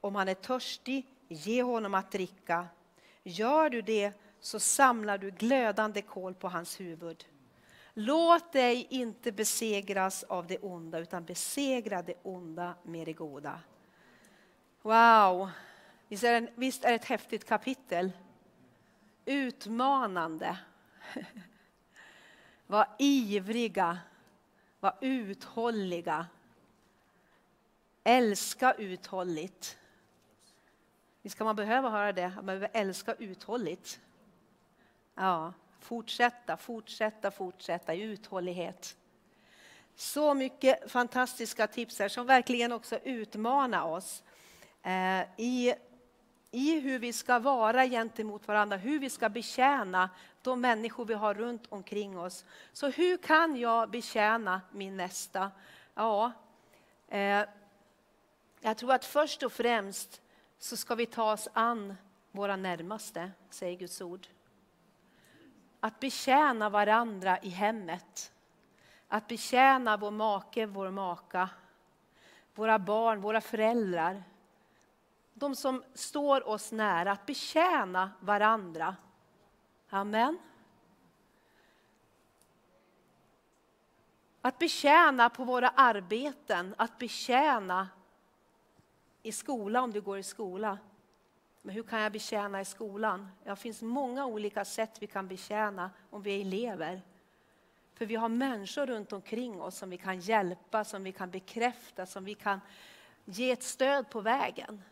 Om 0.00 0.14
han 0.14 0.28
är 0.28 0.34
törstig, 0.34 1.06
ge 1.28 1.62
honom 1.62 1.94
att 1.94 2.12
dricka. 2.12 2.66
Gör 3.22 3.70
du 3.70 3.82
det 3.82 4.12
så 4.40 4.60
samlar 4.60 5.18
du 5.18 5.30
glödande 5.30 6.02
kol 6.02 6.34
på 6.34 6.48
hans 6.48 6.80
huvud. 6.80 7.24
Låt 7.94 8.52
dig 8.52 8.86
inte 8.90 9.32
besegras 9.32 10.22
av 10.24 10.46
det 10.46 10.58
onda, 10.58 10.98
utan 10.98 11.24
besegra 11.24 12.02
det 12.02 12.14
onda 12.22 12.74
med 12.82 13.06
det 13.06 13.12
goda. 13.12 13.60
Wow! 14.82 15.50
Visst 16.10 16.24
är, 16.24 16.40
det, 16.40 16.48
visst 16.54 16.84
är 16.84 16.88
det 16.88 16.94
ett 16.94 17.04
häftigt 17.04 17.48
kapitel? 17.48 18.12
Utmanande. 19.24 20.58
Var 22.66 22.88
ivriga, 22.98 23.98
var 24.80 24.96
uthålliga. 25.00 26.26
Älska 28.04 28.72
uthålligt. 28.72 29.78
Visst 31.22 31.38
kan 31.38 31.44
man 31.44 31.56
behöva 31.56 31.90
höra 31.90 32.12
det, 32.12 32.32
man 32.36 32.46
behöver 32.46 32.70
älska 32.72 33.14
uthålligt. 33.14 34.00
Ja, 35.14 35.52
fortsätta, 35.80 36.56
fortsätta, 36.56 37.30
fortsätta 37.30 37.94
i 37.94 38.00
uthållighet. 38.00 38.96
Så 39.94 40.34
mycket 40.34 40.90
fantastiska 40.90 41.66
tips 41.66 41.98
här 41.98 42.08
som 42.08 42.26
verkligen 42.26 42.72
också 42.72 42.98
utmanar 42.98 43.84
oss 43.84 44.22
eh, 44.82 45.22
i 45.36 45.74
i 46.50 46.80
hur 46.80 46.98
vi 46.98 47.12
ska 47.12 47.38
vara 47.38 47.86
gentemot 47.86 48.48
varandra, 48.48 48.76
hur 48.76 48.98
vi 48.98 49.10
ska 49.10 49.28
betjäna 49.28 50.10
de 50.42 50.60
människor 50.60 51.04
vi 51.04 51.14
har 51.14 51.34
runt 51.34 51.66
omkring 51.68 52.18
oss. 52.18 52.44
Så 52.72 52.88
hur 52.88 53.16
kan 53.16 53.56
jag 53.56 53.90
betjäna 53.90 54.60
min 54.72 54.96
nästa? 54.96 55.50
Ja, 55.94 56.32
eh, 57.08 57.44
jag 58.60 58.76
tror 58.76 58.92
att 58.92 59.04
först 59.04 59.42
och 59.42 59.52
främst 59.52 60.22
så 60.58 60.76
ska 60.76 60.94
vi 60.94 61.06
ta 61.06 61.32
oss 61.32 61.48
an 61.52 61.94
våra 62.30 62.56
närmaste, 62.56 63.30
säger 63.50 63.78
Guds 63.78 64.00
ord. 64.00 64.26
Att 65.80 66.00
betjäna 66.00 66.70
varandra 66.70 67.38
i 67.38 67.48
hemmet. 67.48 68.32
Att 69.08 69.28
betjäna 69.28 69.96
vår 69.96 70.10
make, 70.10 70.66
vår 70.66 70.90
maka, 70.90 71.48
våra 72.54 72.78
barn, 72.78 73.20
våra 73.20 73.40
föräldrar 73.40 74.22
de 75.40 75.56
som 75.56 75.84
står 75.94 76.48
oss 76.48 76.72
nära, 76.72 77.12
att 77.12 77.26
betjäna 77.26 78.10
varandra. 78.20 78.96
Amen. 79.88 80.38
Att 84.40 84.58
betjäna 84.58 85.30
på 85.30 85.44
våra 85.44 85.68
arbeten, 85.68 86.74
att 86.78 86.98
betjäna 86.98 87.88
i 89.22 89.32
skola 89.32 89.82
om 89.82 89.92
du 89.92 90.00
går 90.00 90.18
i 90.18 90.22
skola. 90.22 90.78
Men 91.62 91.74
hur 91.74 91.82
kan 91.82 92.00
jag 92.00 92.12
betjäna 92.12 92.60
i 92.60 92.64
skolan? 92.64 93.28
Det 93.44 93.56
finns 93.56 93.82
många 93.82 94.26
olika 94.26 94.64
sätt 94.64 95.02
vi 95.02 95.06
kan 95.06 95.28
betjäna 95.28 95.90
om 96.10 96.22
vi 96.22 96.36
är 96.36 96.40
elever. 96.40 97.02
För 97.94 98.06
vi 98.06 98.16
har 98.16 98.28
människor 98.28 98.86
runt 98.86 99.12
omkring 99.12 99.62
oss 99.62 99.78
som 99.78 99.90
vi 99.90 99.98
kan 99.98 100.20
hjälpa, 100.20 100.84
som 100.84 101.04
vi 101.04 101.12
kan 101.12 101.30
bekräfta, 101.30 102.06
som 102.06 102.24
vi 102.24 102.34
kan 102.34 102.60
ge 103.24 103.50
ett 103.50 103.62
stöd 103.62 104.10
på 104.10 104.20
vägen. 104.20 104.82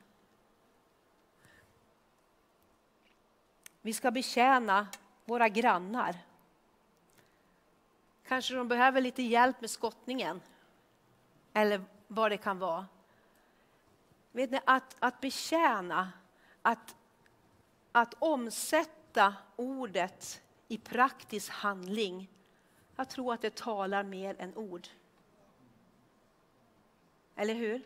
Vi 3.83 3.93
ska 3.93 4.11
betjäna 4.11 4.89
våra 5.25 5.49
grannar. 5.49 6.19
Kanske 8.29 8.55
de 8.55 8.69
behöver 8.69 9.01
lite 9.01 9.23
hjälp 9.23 9.61
med 9.61 9.71
skottningen. 9.71 10.41
Eller 11.53 11.85
vad 12.07 12.31
det 12.31 12.37
kan 12.37 12.59
vara. 12.59 12.87
Vet 14.33 14.51
ni, 14.51 14.61
att, 14.65 14.97
att 14.99 15.21
betjäna, 15.21 16.13
att, 16.63 16.97
att 17.93 18.15
omsätta 18.19 19.35
ordet 19.57 20.43
i 20.69 20.79
praktisk 20.79 21.51
handling. 21.53 22.29
Jag 22.97 23.09
tror 23.09 23.35
att 23.35 23.43
det 23.43 23.55
talar 23.55 24.03
mer 24.03 24.37
än 24.39 24.57
ord. 24.57 24.89
Eller 27.37 27.55
hur? 27.55 27.83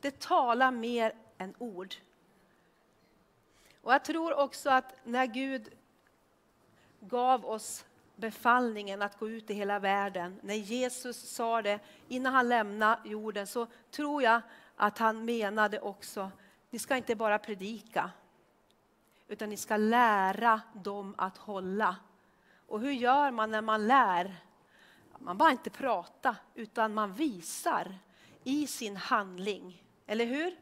Det 0.00 0.20
talar 0.20 0.70
mer 0.70 1.14
än 1.38 1.54
ord. 1.58 1.94
Och 3.82 3.92
Jag 3.92 4.04
tror 4.04 4.34
också 4.34 4.70
att 4.70 4.94
när 5.04 5.26
Gud 5.26 5.68
gav 7.00 7.46
oss 7.46 7.84
befallningen 8.16 9.02
att 9.02 9.18
gå 9.18 9.28
ut 9.28 9.50
i 9.50 9.54
hela 9.54 9.78
världen, 9.78 10.40
när 10.42 10.54
Jesus 10.54 11.30
sa 11.30 11.62
det 11.62 11.80
innan 12.08 12.34
han 12.34 12.48
lämnade 12.48 13.08
jorden, 13.08 13.46
så 13.46 13.66
tror 13.90 14.22
jag 14.22 14.40
att 14.76 14.98
han 14.98 15.24
menade 15.24 15.80
också, 15.80 16.30
ni 16.70 16.78
ska 16.78 16.96
inte 16.96 17.14
bara 17.14 17.38
predika, 17.38 18.10
utan 19.28 19.48
ni 19.48 19.56
ska 19.56 19.76
lära 19.76 20.60
dem 20.72 21.14
att 21.18 21.36
hålla. 21.36 21.96
Och 22.66 22.80
hur 22.80 22.92
gör 22.92 23.30
man 23.30 23.50
när 23.50 23.62
man 23.62 23.86
lär? 23.86 24.36
Man 25.18 25.38
bara 25.38 25.50
inte 25.50 25.70
pratar, 25.70 26.36
utan 26.54 26.94
man 26.94 27.12
visar 27.12 27.98
i 28.44 28.66
sin 28.66 28.96
handling. 28.96 29.84
Eller 30.06 30.24
hur? 30.24 30.56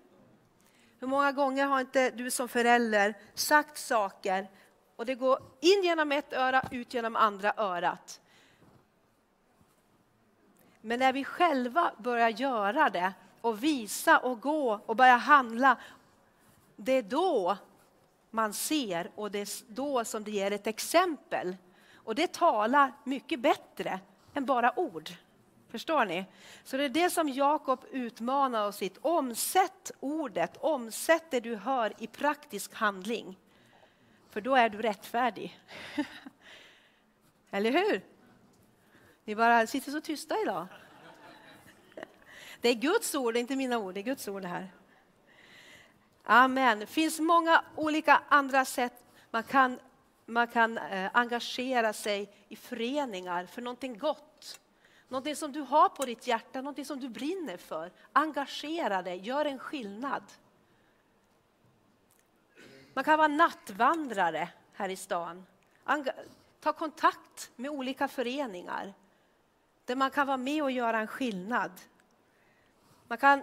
Hur 1.00 1.06
många 1.06 1.32
gånger 1.32 1.66
har 1.66 1.80
inte 1.80 2.10
du 2.10 2.30
som 2.30 2.48
förälder 2.48 3.14
sagt 3.34 3.78
saker 3.78 4.48
och 4.96 5.06
det 5.06 5.14
går 5.14 5.38
in 5.60 5.82
genom 5.82 6.12
ett 6.12 6.32
öra, 6.32 6.62
ut 6.70 6.94
genom 6.94 7.16
andra 7.16 7.52
örat. 7.56 8.20
Men 10.80 10.98
när 10.98 11.12
vi 11.12 11.24
själva 11.24 11.92
börjar 11.98 12.28
göra 12.28 12.90
det 12.90 13.12
och 13.40 13.64
visa 13.64 14.18
och 14.18 14.40
gå 14.40 14.80
och 14.86 14.96
börja 14.96 15.16
handla, 15.16 15.76
det 16.76 16.92
är 16.92 17.02
då 17.02 17.56
man 18.30 18.52
ser 18.52 19.10
och 19.14 19.30
det 19.30 19.38
är 19.38 19.48
då 19.68 20.04
som 20.04 20.24
det 20.24 20.30
ger 20.30 20.50
ett 20.50 20.66
exempel. 20.66 21.56
Och 21.94 22.14
det 22.14 22.32
talar 22.32 22.92
mycket 23.04 23.40
bättre 23.40 24.00
än 24.34 24.44
bara 24.44 24.78
ord. 24.78 25.10
Förstår 25.68 26.04
ni? 26.04 26.24
Så 26.64 26.76
det 26.76 26.84
är 26.84 26.88
det 26.88 27.10
som 27.10 27.28
Jakob 27.28 27.84
utmanar 27.90 28.68
oss 28.68 28.82
i. 28.82 28.90
Omsätt 29.00 29.90
ordet, 30.00 30.56
omsätt 30.56 31.30
det 31.30 31.40
du 31.40 31.56
hör 31.56 31.92
i 31.98 32.06
praktisk 32.06 32.74
handling. 32.74 33.38
För 34.30 34.40
då 34.40 34.54
är 34.54 34.68
du 34.68 34.82
rättfärdig. 34.82 35.60
Eller 37.50 37.70
hur? 37.70 38.02
Ni 39.24 39.34
bara 39.34 39.66
sitter 39.66 39.90
så 39.92 40.00
tysta 40.00 40.42
idag. 40.42 40.66
Det 42.60 42.68
är 42.68 42.74
Guds 42.74 43.14
ord, 43.14 43.36
inte 43.36 43.56
mina 43.56 43.78
ord. 43.78 43.94
Det 43.94 44.00
är 44.00 44.04
Guds 44.04 44.28
ord 44.28 44.42
det 44.42 44.48
här. 44.48 44.70
Amen. 46.24 46.78
Det 46.78 46.86
finns 46.86 47.20
många 47.20 47.64
olika 47.76 48.22
andra 48.28 48.64
sätt 48.64 49.04
man 49.30 49.42
kan, 49.42 49.80
man 50.26 50.46
kan 50.46 50.78
eh, 50.78 51.10
engagera 51.12 51.92
sig 51.92 52.32
i 52.48 52.56
föreningar 52.56 53.46
för 53.46 53.62
någonting 53.62 53.98
gott. 53.98 54.60
Någonting 55.08 55.36
som 55.36 55.52
du 55.52 55.60
har 55.60 55.88
på 55.88 56.04
ditt 56.04 56.26
hjärta, 56.26 56.60
någonting 56.60 56.84
som 56.84 57.00
du 57.00 57.08
brinner 57.08 57.56
för. 57.56 57.92
Engagera 58.12 59.02
dig, 59.02 59.18
gör 59.18 59.44
en 59.44 59.58
skillnad. 59.58 60.22
Man 62.94 63.04
kan 63.04 63.18
vara 63.18 63.28
nattvandrare 63.28 64.48
här 64.72 64.88
i 64.88 64.96
stan. 64.96 65.46
Ta 66.60 66.72
kontakt 66.72 67.50
med 67.56 67.70
olika 67.70 68.08
föreningar 68.08 68.94
där 69.84 69.96
man 69.96 70.10
kan 70.10 70.26
vara 70.26 70.36
med 70.36 70.62
och 70.62 70.70
göra 70.70 71.00
en 71.00 71.06
skillnad. 71.06 71.70
Man 73.06 73.18
kan 73.18 73.42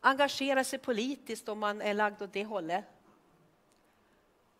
engagera 0.00 0.64
sig 0.64 0.78
politiskt 0.78 1.48
om 1.48 1.58
man 1.58 1.82
är 1.82 1.94
lagd 1.94 2.22
åt 2.22 2.32
det 2.32 2.44
hållet. 2.44 2.84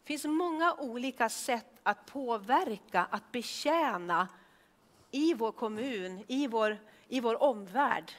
Det 0.02 0.06
finns 0.06 0.24
många 0.24 0.74
olika 0.74 1.28
sätt 1.28 1.80
att 1.82 2.06
påverka, 2.06 3.06
att 3.10 3.32
betjäna 3.32 4.28
i 5.10 5.34
vår 5.34 5.52
kommun, 5.52 6.24
i 6.26 6.46
vår, 6.46 6.78
i 7.08 7.20
vår 7.20 7.42
omvärld. 7.42 8.12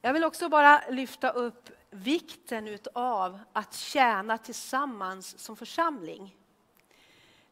Jag 0.00 0.12
vill 0.12 0.24
också 0.24 0.48
bara 0.48 0.82
lyfta 0.90 1.30
upp 1.30 1.70
vikten 1.90 2.78
av 2.92 3.38
att 3.52 3.74
tjäna 3.74 4.38
tillsammans 4.38 5.38
som 5.38 5.56
församling. 5.56 6.36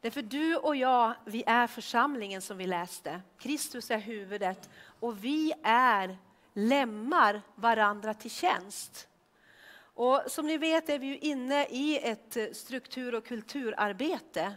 Därför 0.01 0.21
du 0.21 0.55
och 0.55 0.75
jag, 0.75 1.13
vi 1.25 1.43
är 1.47 1.67
församlingen 1.67 2.41
som 2.41 2.57
vi 2.57 2.67
läste. 2.67 3.21
Kristus 3.37 3.91
är 3.91 3.97
huvudet 3.97 4.69
och 4.99 5.23
vi 5.23 5.53
är 5.63 6.17
lämmar 6.53 7.41
varandra 7.55 8.13
till 8.13 8.31
tjänst. 8.31 9.07
Och 9.97 10.21
som 10.27 10.47
ni 10.47 10.57
vet 10.57 10.89
är 10.89 10.99
vi 10.99 11.17
inne 11.17 11.65
i 11.65 11.99
ett 12.03 12.37
eh, 12.37 12.45
struktur 12.53 13.15
och 13.15 13.25
kulturarbete. 13.25 14.53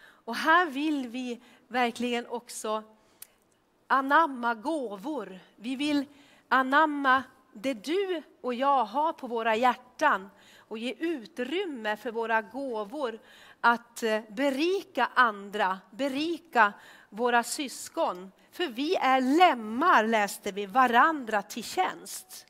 Och 0.00 0.36
här 0.36 0.66
vill 0.66 1.08
vi 1.08 1.40
verkligen 1.68 2.26
också 2.26 2.82
anamma 3.86 4.54
gåvor. 4.54 5.38
Vi 5.56 5.76
vill 5.76 6.04
anamma 6.48 7.22
det 7.52 7.74
du 7.74 8.22
och 8.40 8.54
jag 8.54 8.84
har 8.84 9.12
på 9.12 9.26
våra 9.26 9.56
hjärtan 9.56 10.30
och 10.58 10.78
ge 10.78 10.94
utrymme 10.98 11.96
för 11.96 12.10
våra 12.10 12.42
gåvor 12.42 13.18
att 13.60 14.02
eh, 14.02 14.20
berika 14.28 15.10
andra, 15.14 15.78
berika 15.90 16.72
våra 17.08 17.42
syskon. 17.42 18.32
För 18.52 18.66
vi 18.66 18.96
är 18.96 19.20
lemmar, 19.20 20.06
läste 20.06 20.52
vi, 20.52 20.66
varandra 20.66 21.42
till 21.42 21.64
tjänst. 21.64 22.46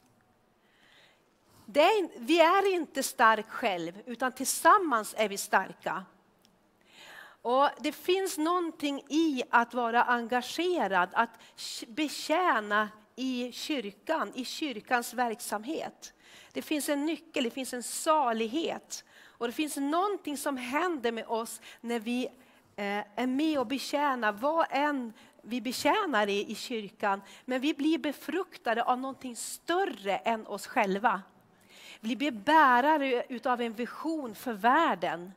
Är, 1.81 2.19
vi 2.19 2.41
är 2.41 2.75
inte 2.75 3.03
stark 3.03 3.49
själv, 3.49 3.93
utan 4.07 4.33
tillsammans 4.33 5.15
är 5.19 5.29
vi 5.29 5.37
starka. 5.37 6.05
Och 7.43 7.69
Det 7.81 7.93
finns 7.93 8.39
någonting 8.39 9.03
i 9.09 9.43
att 9.51 9.75
vara 9.75 10.03
engagerad, 10.03 11.09
att 11.13 11.31
betjäna 11.87 12.89
i 13.17 13.53
kyrkan, 13.53 14.33
i 14.35 14.45
kyrkans 14.45 15.15
verksamhet. 15.15 16.13
Det 16.53 16.63
finns 16.63 16.89
en 16.89 17.07
nyckel, 17.07 17.45
det 17.45 17.51
finns 17.51 17.75
en 17.75 17.83
salighet. 17.83 19.05
Och 19.23 19.47
det 19.47 19.53
finns 19.53 19.77
någonting 19.77 20.37
som 20.37 20.57
händer 20.57 21.13
med 21.13 21.27
oss 21.27 21.61
när 21.81 22.01
vi 22.01 22.25
eh, 22.77 23.05
är 23.17 23.27
med 23.27 23.59
och 23.59 23.67
betjänar, 23.67 24.33
vad 24.33 24.67
än 24.71 25.13
vi 25.43 25.61
betjänar 25.61 26.27
i, 26.27 26.51
i 26.51 26.55
kyrkan. 26.55 27.23
Men 27.45 27.61
vi 27.61 27.75
blir 27.75 27.99
befruktade 27.99 28.83
av 28.83 28.99
någonting 28.99 29.37
större 29.37 30.17
än 30.17 30.47
oss 30.47 30.67
själva. 30.67 31.23
Vi 32.05 32.17
blir 32.17 32.31
bärare 32.31 33.25
av 33.45 33.61
en 33.61 33.73
vision 33.73 34.35
för 34.35 34.53
världen. 34.53 35.33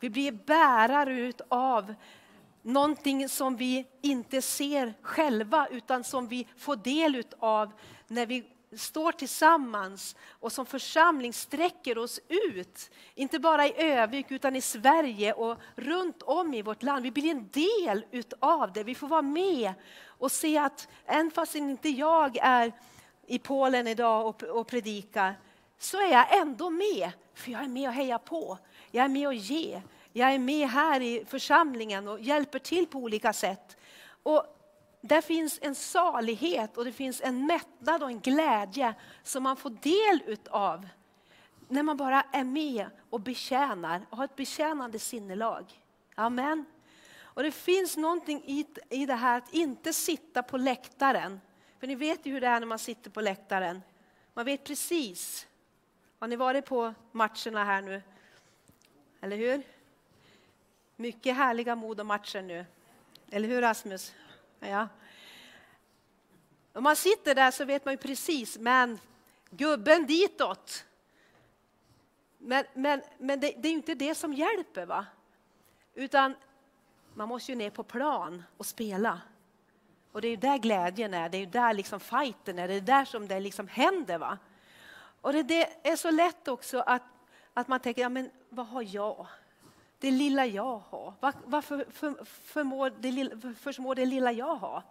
Vi 0.00 0.10
blir 0.10 0.32
bärare 0.32 1.32
av 1.48 1.94
någonting 2.62 3.28
som 3.28 3.56
vi 3.56 3.86
inte 4.00 4.42
ser 4.42 4.94
själva 5.02 5.66
utan 5.70 6.04
som 6.04 6.28
vi 6.28 6.46
får 6.56 6.76
del 6.76 7.22
av 7.38 7.72
när 8.08 8.26
vi 8.26 8.44
står 8.76 9.12
tillsammans 9.12 10.16
och 10.28 10.52
som 10.52 10.66
församling 10.66 11.32
sträcker 11.32 11.98
oss 11.98 12.20
ut. 12.28 12.90
Inte 13.14 13.38
bara 13.38 13.66
i 13.66 13.74
Övik 13.76 14.30
utan 14.30 14.56
i 14.56 14.60
Sverige 14.60 15.32
och 15.32 15.58
runt 15.76 16.22
om 16.22 16.54
i 16.54 16.62
vårt 16.62 16.82
land. 16.82 17.02
Vi 17.02 17.10
blir 17.10 17.30
en 17.30 17.48
del 17.48 18.04
utav 18.10 18.72
det. 18.72 18.84
Vi 18.84 18.94
får 18.94 19.08
vara 19.08 19.22
med 19.22 19.72
och 20.06 20.32
se 20.32 20.58
att 20.58 20.88
även 21.06 21.30
fast 21.30 21.54
inte 21.54 21.88
jag 21.88 22.36
är 22.36 22.72
i 23.26 23.38
Polen 23.38 23.86
idag 23.86 24.26
och, 24.26 24.42
och 24.42 24.66
predikar 24.66 25.36
så 25.82 26.00
är 26.00 26.12
jag 26.12 26.40
ändå 26.40 26.70
med. 26.70 27.10
För 27.34 27.50
jag 27.50 27.64
är 27.64 27.68
med 27.68 27.88
och 27.88 27.94
hejar 27.94 28.18
på. 28.18 28.58
Jag 28.90 29.04
är 29.04 29.08
med 29.08 29.26
och 29.26 29.34
ger. 29.34 29.82
Jag 30.12 30.34
är 30.34 30.38
med 30.38 30.68
här 30.68 31.00
i 31.00 31.24
församlingen 31.28 32.08
och 32.08 32.20
hjälper 32.20 32.58
till 32.58 32.86
på 32.86 32.98
olika 32.98 33.32
sätt. 33.32 33.76
Och 34.22 34.58
där 35.00 35.20
finns 35.20 35.58
en 35.62 35.74
salighet 35.74 36.76
och 36.76 36.84
det 36.84 36.92
finns 36.92 37.20
en 37.20 37.46
mättnad 37.46 38.02
och 38.02 38.08
en 38.08 38.20
glädje 38.20 38.94
som 39.22 39.42
man 39.42 39.56
får 39.56 39.70
del 39.70 40.22
utav 40.26 40.88
när 41.68 41.82
man 41.82 41.96
bara 41.96 42.22
är 42.32 42.44
med 42.44 42.86
och 43.10 43.20
betjänar 43.20 44.06
och 44.10 44.16
har 44.16 44.24
ett 44.24 44.36
betjänande 44.36 44.98
sinnelag. 44.98 45.64
Amen. 46.14 46.64
Och 47.20 47.42
det 47.42 47.52
finns 47.52 47.96
någonting 47.96 48.42
i, 48.46 48.66
i 48.90 49.06
det 49.06 49.14
här 49.14 49.38
att 49.38 49.54
inte 49.54 49.92
sitta 49.92 50.42
på 50.42 50.56
läktaren. 50.56 51.40
För 51.80 51.86
ni 51.86 51.94
vet 51.94 52.26
ju 52.26 52.32
hur 52.32 52.40
det 52.40 52.46
är 52.46 52.60
när 52.60 52.66
man 52.66 52.78
sitter 52.78 53.10
på 53.10 53.20
läktaren. 53.20 53.82
Man 54.34 54.44
vet 54.44 54.64
precis. 54.64 55.46
Har 56.22 56.28
ni 56.28 56.36
varit 56.36 56.64
på 56.64 56.94
matcherna 57.12 57.64
här 57.64 57.82
nu? 57.82 58.02
Eller 59.20 59.36
hur? 59.36 59.62
Mycket 60.96 61.36
härliga 61.36 61.76
Modo-matcher 61.76 62.42
nu. 62.42 62.64
Eller 63.30 63.48
hur 63.48 63.60
Rasmus? 63.60 64.14
Ja. 64.60 64.88
Om 66.72 66.84
man 66.84 66.96
sitter 66.96 67.34
där 67.34 67.50
så 67.50 67.64
vet 67.64 67.84
man 67.84 67.94
ju 67.94 67.98
precis, 67.98 68.58
men 68.58 68.98
gubben 69.50 70.06
ditåt. 70.06 70.84
Men, 72.38 72.64
men, 72.74 73.02
men 73.18 73.40
det, 73.40 73.54
det 73.58 73.68
är 73.68 73.72
inte 73.72 73.94
det 73.94 74.14
som 74.14 74.32
hjälper. 74.32 74.86
va? 74.86 75.06
Utan 75.94 76.34
man 77.14 77.28
måste 77.28 77.52
ju 77.52 77.56
ner 77.56 77.70
på 77.70 77.82
plan 77.82 78.42
och 78.56 78.66
spela. 78.66 79.20
Och 80.12 80.20
det 80.20 80.28
är 80.28 80.30
ju 80.30 80.36
där 80.36 80.58
glädjen 80.58 81.14
är, 81.14 81.28
det 81.28 81.36
är 81.36 81.40
ju 81.40 81.46
där 81.46 81.74
liksom 81.74 82.00
fighten 82.00 82.58
är, 82.58 82.68
det 82.68 82.74
är 82.74 82.80
där 82.80 83.04
som 83.04 83.28
det 83.28 83.40
liksom 83.40 83.68
händer. 83.68 84.18
va? 84.18 84.38
Och 85.22 85.32
det, 85.32 85.42
det 85.42 85.88
är 85.88 85.96
så 85.96 86.10
lätt 86.10 86.48
också 86.48 86.78
att, 86.80 87.02
att 87.54 87.68
man 87.68 87.80
tänker, 87.80 88.02
ja 88.02 88.08
men 88.08 88.30
vad 88.48 88.66
har 88.66 88.94
jag? 88.94 89.26
Det 89.98 90.10
lilla 90.10 90.46
jag 90.46 90.82
har. 90.88 91.14
Var, 91.20 91.34
varför 91.44 91.84
för, 91.90 92.14
för, 92.14 92.24
förmår, 92.24 92.92
det 93.00 93.12
lilla, 93.12 93.54
förmår 93.54 93.94
det 93.94 94.06
lilla 94.06 94.32
jag 94.32 94.56
ha? 94.56 94.82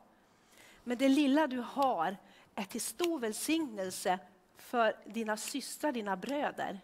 Men 0.84 0.98
det 0.98 1.10
lilla 1.10 1.48
du 1.48 1.60
har 1.60 2.18
är 2.56 2.64
till 2.64 2.82
stor 2.82 3.20
välsignelse 3.20 4.20
för 4.58 4.96
dina 5.06 5.38
systrar, 5.38 5.92
dina 5.92 6.16
bröder. 6.18 6.80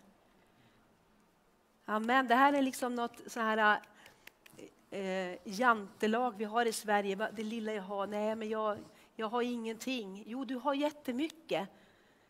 Amen. 1.86 2.28
Det 2.28 2.36
här 2.36 2.54
är 2.54 2.62
liksom 2.62 2.96
något 2.96 3.22
så 3.28 3.40
här 3.40 3.80
eh, 4.90 5.00
eh 5.00 5.38
jantelag 5.44 6.34
vi 6.38 6.46
har 6.46 6.66
i 6.66 6.74
Sverige. 6.74 7.16
Det 7.16 7.44
lilla 7.44 7.74
jag 7.74 7.84
har, 7.84 8.08
nej 8.08 8.36
men 8.36 8.50
jag, 8.50 8.78
jag 9.16 9.28
har 9.28 9.42
ingenting. 9.42 10.24
Jo, 10.28 10.46
du 10.46 10.56
har 10.56 10.74
jättemycket. 10.74 11.70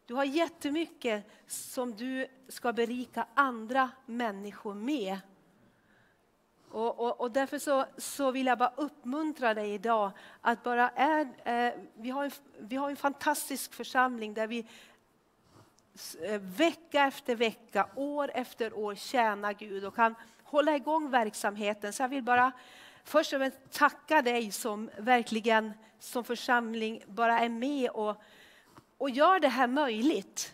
Du 0.07 0.13
har 0.13 0.23
jättemycket 0.23 1.23
som 1.47 1.95
du 1.95 2.27
ska 2.47 2.73
berika 2.73 3.27
andra 3.33 3.89
människor 4.05 4.73
med. 4.73 5.19
Och, 6.69 6.99
och, 6.99 7.21
och, 7.21 7.31
därför 7.31 7.59
så, 7.59 7.85
så 7.97 8.31
vill 8.31 8.45
jag 8.45 8.57
bara 8.57 8.73
uppmuntra 8.77 9.53
dig 9.53 9.73
idag 9.73 10.11
att 10.41 10.63
bara 10.63 10.89
är, 10.89 11.27
eh, 11.43 11.73
vi, 11.95 12.09
har 12.09 12.23
en, 12.23 12.31
vi 12.59 12.75
har 12.75 12.89
en 12.89 12.95
fantastisk 12.95 13.73
församling 13.73 14.33
där 14.33 14.47
vi 14.47 14.65
eh, 16.21 16.41
vecka 16.41 17.05
efter 17.05 17.35
vecka, 17.35 17.89
år 17.95 18.31
efter 18.33 18.73
år 18.73 18.95
tjänar 18.95 19.53
Gud 19.53 19.85
och 19.85 19.95
kan 19.95 20.15
hålla 20.43 20.75
igång 20.75 21.09
verksamheten. 21.09 21.93
Så 21.93 22.03
jag 22.03 22.09
vill 22.09 22.23
bara 22.23 22.51
först 23.03 23.33
och 23.33 23.39
främst 23.39 23.71
tacka 23.71 24.21
dig 24.21 24.51
som 24.51 24.89
verkligen 24.97 25.73
som 25.99 26.23
församling 26.23 27.03
bara 27.07 27.39
är 27.39 27.49
med 27.49 27.89
och, 27.89 28.21
och 28.97 29.09
gör 29.09 29.39
det 29.39 29.47
här 29.47 29.67
möjligt. 29.67 30.53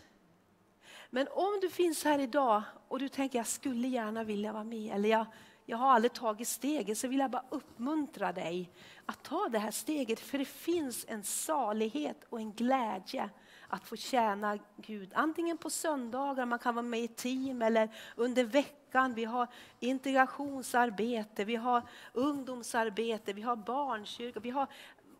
Men 1.10 1.28
om 1.30 1.58
du 1.60 1.70
finns 1.70 2.04
här 2.04 2.18
idag 2.18 2.62
och 2.88 2.98
du 2.98 3.08
tänker 3.08 3.38
jag 3.38 3.46
skulle 3.46 3.88
gärna 3.88 4.24
vilja 4.24 4.52
vara 4.52 4.64
med 4.64 4.94
eller 4.94 5.08
jag, 5.08 5.26
jag 5.66 5.76
har 5.76 5.90
aldrig 5.90 6.12
tagit 6.12 6.48
steget 6.48 6.98
så 6.98 7.08
vill 7.08 7.18
jag 7.18 7.30
bara 7.30 7.44
uppmuntra 7.50 8.32
dig 8.32 8.70
att 9.06 9.22
ta 9.22 9.48
det 9.48 9.58
här 9.58 9.70
steget 9.70 10.20
för 10.20 10.38
det 10.38 10.44
finns 10.44 11.04
en 11.08 11.22
salighet 11.22 12.24
och 12.28 12.40
en 12.40 12.52
glädje 12.52 13.30
att 13.68 13.84
få 13.88 13.96
tjäna 13.96 14.58
Gud. 14.76 15.12
Antingen 15.14 15.58
på 15.58 15.70
söndagar, 15.70 16.46
man 16.46 16.58
kan 16.58 16.74
vara 16.74 16.82
med 16.82 17.00
i 17.00 17.08
team 17.08 17.62
eller 17.62 17.88
under 18.16 18.44
veckan. 18.44 19.14
Vi 19.14 19.24
har 19.24 19.48
integrationsarbete, 19.80 21.44
vi 21.44 21.56
har 21.56 21.82
ungdomsarbete, 22.12 23.32
vi 23.32 23.42
har 23.42 23.56
barnkyrka, 23.56 24.40
vi 24.40 24.50
har 24.50 24.66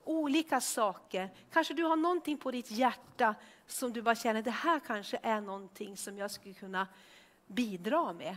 olika 0.04 0.60
saker. 0.60 1.30
Kanske 1.52 1.74
du 1.74 1.84
har 1.84 1.96
någonting 1.96 2.38
på 2.38 2.50
ditt 2.50 2.70
hjärta 2.70 3.34
som 3.66 3.92
du 3.92 4.02
bara 4.02 4.14
känner, 4.14 4.42
det 4.42 4.50
här 4.50 4.80
kanske 4.80 5.18
är 5.22 5.40
någonting 5.40 5.96
som 5.96 6.18
jag 6.18 6.30
skulle 6.30 6.54
kunna 6.54 6.88
bidra 7.46 8.12
med. 8.12 8.36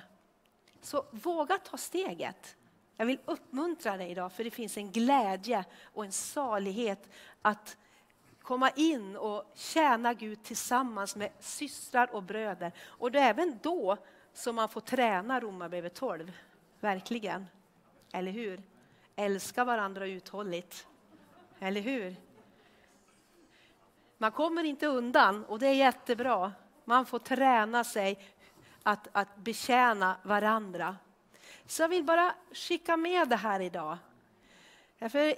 Så 0.82 1.06
våga 1.12 1.58
ta 1.58 1.78
steget. 1.78 2.56
Jag 2.98 3.06
vill 3.06 3.20
uppmuntra 3.26 3.98
dig 3.98 4.12
idag 4.12 4.32
för 4.32 4.44
det 4.44 4.52
finns 4.52 4.78
en 4.78 4.92
glädje 4.92 5.66
och 5.84 6.06
en 6.06 6.12
salighet 6.12 7.10
att 7.42 7.78
komma 8.42 8.70
in 8.70 9.16
och 9.16 9.52
tjäna 9.56 10.14
Gud 10.14 10.44
tillsammans 10.44 11.16
med 11.16 11.32
systrar 11.40 12.16
och 12.16 12.24
bröder. 12.24 12.72
Och 12.86 13.12
det 13.12 13.20
är 13.20 13.30
även 13.30 13.60
då 13.64 13.98
som 14.34 14.56
man 14.56 14.70
får 14.70 14.82
träna 14.82 15.40
Romarbrevet 15.40 15.96
12. 15.96 16.32
Verkligen. 16.80 17.46
Eller 18.14 18.32
hur? 18.32 18.64
Älska 19.16 19.64
varandra 19.64 20.08
uthålligt. 20.08 20.88
Eller 21.60 21.82
hur? 21.82 22.16
Man 24.18 24.32
kommer 24.32 24.64
inte 24.64 24.88
undan 24.88 25.46
och 25.46 25.60
det 25.60 25.68
är 25.68 25.74
jättebra. 25.74 26.54
Man 26.86 27.06
får 27.06 27.20
träna 27.20 27.84
sig 27.84 28.20
att, 28.84 29.08
att 29.12 29.38
betjäna 29.38 30.18
varandra. 30.24 30.98
Så 31.66 31.82
jag 31.82 31.90
vill 31.90 32.04
bara 32.04 32.36
skicka 32.52 32.98
med 32.98 33.30
det 33.30 33.36
här 33.36 33.60
idag. 33.60 33.98
För 35.00 35.36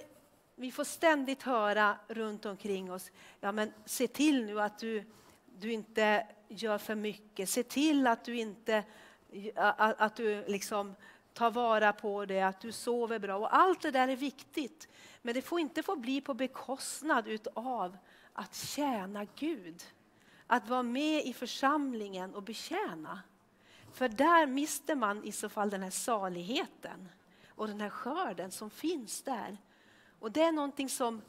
vi 0.54 0.72
får 0.72 0.84
ständigt 0.84 1.42
höra 1.42 1.96
runt 2.08 2.46
omkring 2.46 2.92
oss, 2.92 3.10
ja 3.40 3.52
men 3.52 3.72
se 3.84 4.06
till 4.06 4.44
nu 4.44 4.60
att 4.60 4.78
du, 4.78 5.04
du 5.46 5.72
inte 5.72 6.26
gör 6.48 6.78
för 6.78 6.94
mycket. 6.94 7.48
Se 7.48 7.62
till 7.62 8.06
att 8.06 8.24
du 8.24 8.36
inte 8.36 8.84
att, 9.54 10.00
att 10.00 10.16
du 10.16 10.44
liksom 10.46 10.94
Ta 11.32 11.50
vara 11.50 11.92
på 11.92 12.24
det, 12.24 12.40
att 12.40 12.60
du 12.60 12.72
sover 12.72 13.18
bra. 13.18 13.36
Och 13.36 13.56
allt 13.56 13.82
det 13.82 13.90
där 13.90 14.08
är 14.08 14.16
viktigt. 14.16 14.88
Men 15.22 15.34
det 15.34 15.42
får 15.42 15.60
inte 15.60 15.82
få 15.82 15.96
bli 15.96 16.20
på 16.20 16.34
bekostnad 16.34 17.28
utav 17.28 17.96
att 18.32 18.54
tjäna 18.54 19.26
Gud. 19.36 19.82
Att 20.46 20.68
vara 20.68 20.82
med 20.82 21.26
i 21.26 21.32
församlingen 21.32 22.34
och 22.34 22.42
betjäna. 22.42 23.20
För 23.92 24.08
där 24.08 24.46
mister 24.46 24.94
man 24.94 25.24
i 25.24 25.32
så 25.32 25.48
fall 25.48 25.70
den 25.70 25.82
här 25.82 25.90
saligheten 25.90 27.08
och 27.48 27.68
den 27.68 27.80
här 27.80 27.90
skörden 27.90 28.50
som 28.50 28.70
finns 28.70 29.22
där. 29.22 29.58
Och 30.18 30.32
det 30.32 30.42
är 30.42 30.52
någonting 30.52 30.88
som, 30.88 31.22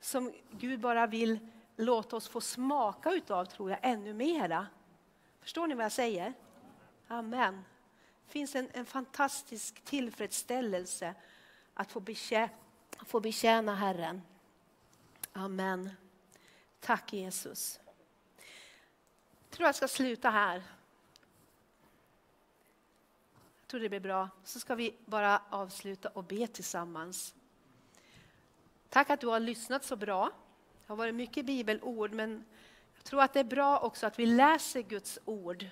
som 0.00 0.32
Gud 0.50 0.80
bara 0.80 1.06
vill 1.06 1.38
låta 1.76 2.16
oss 2.16 2.28
få 2.28 2.40
smaka 2.40 3.12
utav, 3.12 3.44
tror 3.44 3.70
jag, 3.70 3.78
ännu 3.82 4.14
mera. 4.14 4.66
Förstår 5.40 5.66
ni 5.66 5.74
vad 5.74 5.84
jag 5.84 5.92
säger? 5.92 6.32
Amen. 7.08 7.64
Det 8.26 8.32
finns 8.32 8.54
en, 8.54 8.68
en 8.72 8.86
fantastisk 8.86 9.80
tillfredsställelse 9.84 11.14
att 11.74 11.92
få, 11.92 12.00
betjäna, 12.00 12.48
få 13.06 13.20
betjäna 13.20 13.74
Herren. 13.74 14.22
Amen. 15.32 15.90
Tack 16.80 17.12
Jesus. 17.12 17.80
Jag 19.40 19.50
tror 19.50 19.66
jag 19.66 19.74
ska 19.74 19.88
sluta 19.88 20.30
här. 20.30 20.62
Jag 23.60 23.68
tror 23.68 23.80
det 23.80 23.88
blir 23.88 24.00
bra. 24.00 24.28
Så 24.44 24.60
ska 24.60 24.74
vi 24.74 24.94
bara 25.04 25.42
avsluta 25.50 26.08
och 26.08 26.24
be 26.24 26.46
tillsammans. 26.46 27.34
Tack 28.88 29.10
att 29.10 29.20
du 29.20 29.26
har 29.26 29.40
lyssnat 29.40 29.84
så 29.84 29.96
bra. 29.96 30.30
Det 30.80 30.92
har 30.92 30.96
varit 30.96 31.14
mycket 31.14 31.46
bibelord, 31.46 32.12
men 32.12 32.44
jag 32.94 33.04
tror 33.04 33.22
att 33.22 33.32
det 33.32 33.40
är 33.40 33.44
bra 33.44 33.78
också 33.78 34.06
att 34.06 34.18
vi 34.18 34.26
läser 34.26 34.82
Guds 34.82 35.18
ord. 35.24 35.66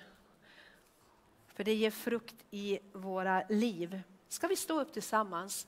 För 1.53 1.63
det 1.63 1.73
ger 1.73 1.91
frukt 1.91 2.35
i 2.51 2.79
våra 2.93 3.47
liv. 3.49 4.01
Ska 4.27 4.47
vi 4.47 4.55
stå 4.55 4.81
upp 4.81 4.93
tillsammans? 4.93 5.67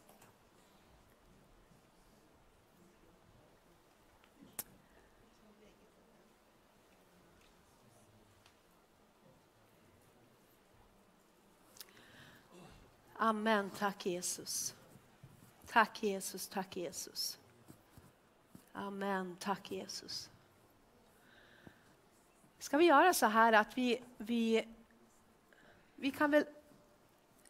Amen. 13.17 13.69
Tack 13.69 14.05
Jesus. 14.05 14.75
Tack 15.67 16.03
Jesus, 16.03 16.47
tack 16.47 16.77
Jesus. 16.77 17.39
Amen. 18.73 19.37
Tack 19.39 19.71
Jesus. 19.71 20.29
Ska 22.59 22.77
vi 22.77 22.85
göra 22.85 23.13
så 23.13 23.25
här 23.25 23.53
att 23.53 23.77
vi, 23.77 24.01
vi, 24.17 24.67
vi 25.95 26.11
kan 26.11 26.31
väl 26.31 26.45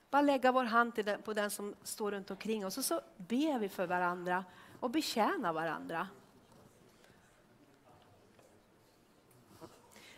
bara 0.09 0.21
lägga 0.21 0.51
vår 0.51 0.63
hand 0.63 0.95
till 0.95 1.05
den, 1.05 1.21
på 1.21 1.33
den 1.33 1.51
som 1.51 1.75
står 1.83 2.11
runt 2.11 2.31
omkring 2.31 2.65
oss 2.65 2.77
och 2.77 2.85
så 2.85 3.01
ber 3.17 3.59
vi 3.59 3.69
för 3.69 3.87
varandra 3.87 4.45
och 4.79 4.89
betjänar 4.89 5.53
varandra. 5.53 6.07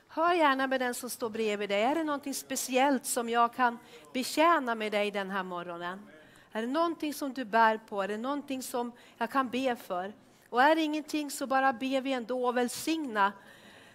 Hör 0.08 0.34
gärna 0.34 0.68
med 0.68 0.82
den 0.82 0.94
som 0.94 1.10
står 1.10 1.30
bredvid 1.30 1.70
dig. 1.70 1.84
Är 1.84 1.96
det 1.96 2.04
något 2.04 2.36
speciellt 2.36 3.06
som 3.06 3.30
jag 3.30 3.54
kan 3.54 3.78
betjäna 4.14 4.76
med 4.76 4.92
dig 4.92 5.12
den 5.12 5.30
här 5.30 5.44
morgonen? 5.44 6.00
Är 6.52 6.62
det 6.62 6.68
någonting 6.68 7.14
som 7.14 7.34
du 7.34 7.46
bär 7.46 7.78
på? 7.78 8.02
Är 8.02 8.08
det 8.08 8.18
någonting 8.18 8.64
som 8.64 8.92
jag 9.18 9.32
kan 9.32 9.50
be 9.50 9.76
för? 9.76 10.14
Och 10.50 10.62
är 10.62 10.76
det 10.76 10.82
ingenting 10.82 11.32
så 11.32 11.48
bara 11.48 11.74
ber 11.74 12.02
vi 12.02 12.14
ändå 12.14 12.48
och 12.48 12.58
välsigna 12.58 13.34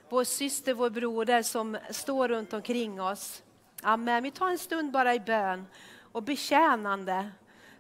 vår 0.09 0.25
syster, 0.25 0.75
vår 0.75 0.91
broder 0.91 1.43
som 1.43 1.79
står 1.91 2.29
runt 2.29 2.53
omkring 2.53 3.03
oss. 3.03 3.43
Amen. 3.85 4.23
Vi 4.23 4.31
tar 4.31 4.51
en 4.51 4.59
stund 4.59 4.93
bara 4.93 5.15
i 5.15 5.21
bön 5.21 5.67
och 6.13 6.23
betjänande. 6.23 7.31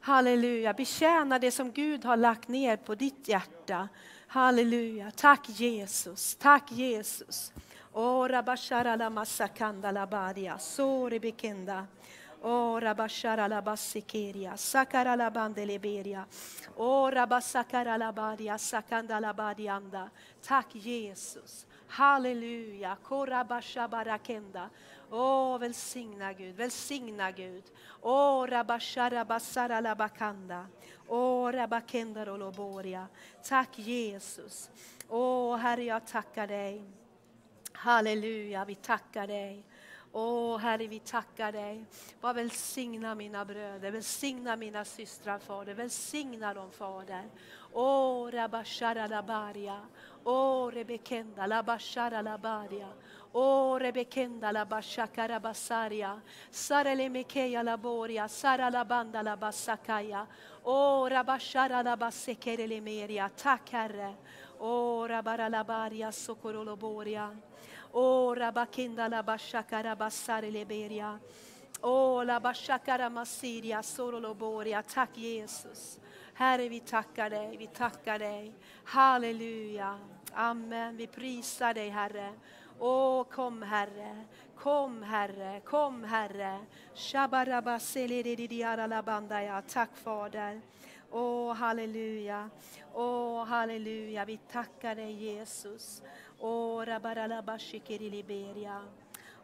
Halleluja, 0.01 0.73
betjäna 0.73 1.39
det 1.39 1.51
som 1.51 1.73
Gud 1.73 2.05
har 2.05 2.17
lagt 2.17 2.49
ner 2.49 2.77
på 2.77 2.95
ditt 2.95 3.29
hjärta. 3.29 3.89
Halleluja, 4.27 5.11
tack 5.11 5.49
Jesus, 5.49 6.35
tack 6.35 6.73
Jesus. 6.73 7.53
Ora 7.93 8.43
bashara 8.43 8.97
la 8.97 9.11
masakanda 9.11 9.93
la 9.93 10.07
badia, 10.07 10.59
sore 10.59 11.21
bekenda. 11.21 11.87
Ora 12.43 12.95
bashara 12.95 13.49
la 13.49 13.63
basikeria, 13.63 14.57
sakara 14.57 15.17
la 15.17 15.31
bandeleberia. 15.31 16.25
Ora 16.77 17.27
basakara 17.27 17.97
la 17.97 18.13
badia, 18.13 18.59
sakanda 18.59 19.21
la 19.21 19.33
badianda. 19.33 20.11
Tack 20.41 20.75
Jesus. 20.75 21.67
Halleluja. 21.93 22.97
Korabashabarakenda. 23.03 24.71
Åh, 25.15 25.59
välsigna 25.59 26.33
Gud, 26.33 26.57
välsigna 26.57 27.31
Gud. 27.31 27.65
Åh, 28.01 28.47
rabasharabasaralabakanda. 28.47 30.67
Åh, 31.09 31.53
rabakenda 31.53 32.25
roloboria. 32.25 33.07
Tack 33.43 33.79
Jesus. 33.79 34.71
Åh, 35.09 35.57
Herre, 35.57 35.85
jag 35.85 36.07
tackar 36.07 36.47
dig. 36.47 36.85
Halleluja, 37.73 38.65
vi 38.65 38.75
tackar 38.75 39.27
dig. 39.27 39.65
Åh 40.13 40.59
Herre, 40.59 40.87
vi 40.87 40.99
tackar 40.99 41.53
dig. 41.53 41.85
Bara 42.21 42.33
välsigna 42.33 43.15
mina 43.15 43.45
bröder, 43.45 43.91
välsigna 43.91 44.57
mina 44.57 44.85
systrar 44.85 45.39
Fader, 45.39 45.75
välsigna 45.75 46.55
dem 46.55 46.71
Fader. 46.71 47.31
Åh 47.73 48.31
Rabashara 48.31 49.07
Labaria, 49.07 49.81
åh 50.25 50.71
Rebekenda 50.71 51.47
Labashara 51.47 52.23
Labaria. 52.23 52.89
O 53.35 53.79
rebekenda 53.79 54.53
la 54.53 54.65
bashakara 54.65 55.41
basaria, 55.41 56.21
sarele 56.51 57.09
mekeya 57.09 57.65
la 57.65 57.77
boria, 57.77 58.29
sara 58.29 58.71
la 58.71 58.85
banda 58.85 59.23
la 59.23 59.37
basakaya. 59.37 60.27
O 60.65 61.09
rabashara 61.09 61.83
la 61.83 61.97
basekere 61.97 62.69
le 62.69 62.81
meria, 62.81 63.31
tack 63.35 63.69
Herre. 63.71 64.17
O 64.61 65.07
rabara 65.09 65.49
la 65.51 65.65
baria 65.65 66.13
socorolo 66.13 66.77
boria. 66.77 67.31
O 67.95 68.35
rabakenda 68.35 69.09
la 69.09 69.23
bashakara 69.23 69.97
basare 69.97 70.51
leberia. 70.51 71.19
O 71.83 72.19
oh, 72.19 72.23
la 72.23 72.39
bashakara 72.39 73.11
masiria 73.11 73.83
sorolo 73.83 74.35
boria. 74.35 74.83
Tack 74.83 75.17
Jesus. 75.17 75.99
Herre, 76.35 76.69
vi 76.69 76.81
tackar 76.81 77.31
dig, 77.31 77.59
vi 77.59 77.67
tackar 77.67 78.19
dig. 78.19 78.53
Halleluja. 78.85 79.99
Amen. 80.35 80.97
Vi 80.97 81.07
prisar 81.07 81.75
dig, 81.75 81.91
Herre. 81.91 82.33
Åh, 82.85 83.25
kom 83.25 83.63
Herre, 83.63 84.25
kom 84.57 85.03
Herre, 85.03 85.61
kom 85.61 86.05
Herre. 86.05 86.59
Tack 89.69 89.97
Fader. 89.97 90.61
Åh, 91.11 91.55
halleluja. 91.55 92.51
Åh, 92.95 93.45
halleluja. 93.45 94.25
Vi 94.25 94.37
tackar 94.37 94.95
dig 94.95 95.13
Jesus. 95.13 96.03
Åh, 96.39 96.85
rabaralabashikiriliberia. 96.85 98.83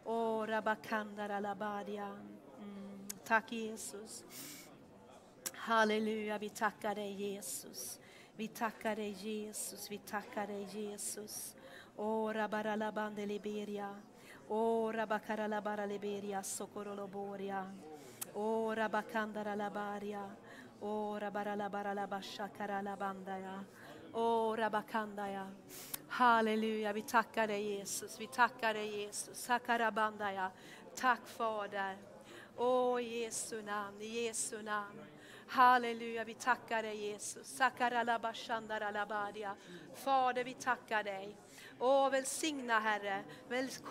Åh, 0.05 0.47
rabakandaralabadia. 0.47 2.07
Mm. 2.59 3.07
Tack 3.23 3.51
Jesus. 3.51 4.23
Halleluja, 5.53 6.37
vi 6.37 6.49
tackar 6.49 6.95
dig 6.95 7.11
Jesus. 7.11 7.99
Vi 8.35 8.47
tackar 8.47 8.95
dig 8.95 9.11
Jesus, 9.11 9.91
vi 9.91 9.97
tackar 9.97 10.47
dig 10.47 10.67
Jesus. 10.71 11.55
Åh, 12.01 12.33
rabaralabande 12.33 13.25
liberia. 13.25 13.95
Åh, 14.47 14.91
rabakaralabara 14.91 15.85
liberia, 15.85 16.43
socoroloboria. 16.43 17.71
Åh, 18.33 18.75
rabakandara 18.75 19.55
labaria. 19.55 20.29
Åh, 20.81 21.19
rabaralabaralabashakaralabandaya. 21.19 23.65
Åh, 24.13 24.57
rabakandaya. 24.57 25.47
Halleluja, 26.07 26.93
vi 26.93 27.01
tackar 27.01 27.47
dig 27.47 27.77
Jesus, 27.77 28.19
vi 28.19 28.27
tackar 28.27 28.73
dig 28.73 29.01
Jesus. 29.01 29.37
Sakarabandaya. 29.37 30.51
Tack 30.95 31.27
Fader. 31.27 31.97
Åh, 32.57 33.01
i 33.01 33.23
Jesu 33.23 33.61
namn, 33.61 34.01
i 34.01 34.25
Jesu 34.25 34.61
namn. 34.61 34.99
Halleluja, 35.47 36.23
vi 36.23 36.33
tackar 36.33 36.83
dig 36.83 36.95
Jesus. 36.95 37.47
Sakaralabashandaralabadia. 37.47 39.55
Fader, 39.93 40.43
vi 40.43 40.53
tackar 40.53 41.03
dig. 41.03 41.35
Åh, 41.79 42.09
välsigna 42.09 42.79
Herre. 42.79 43.23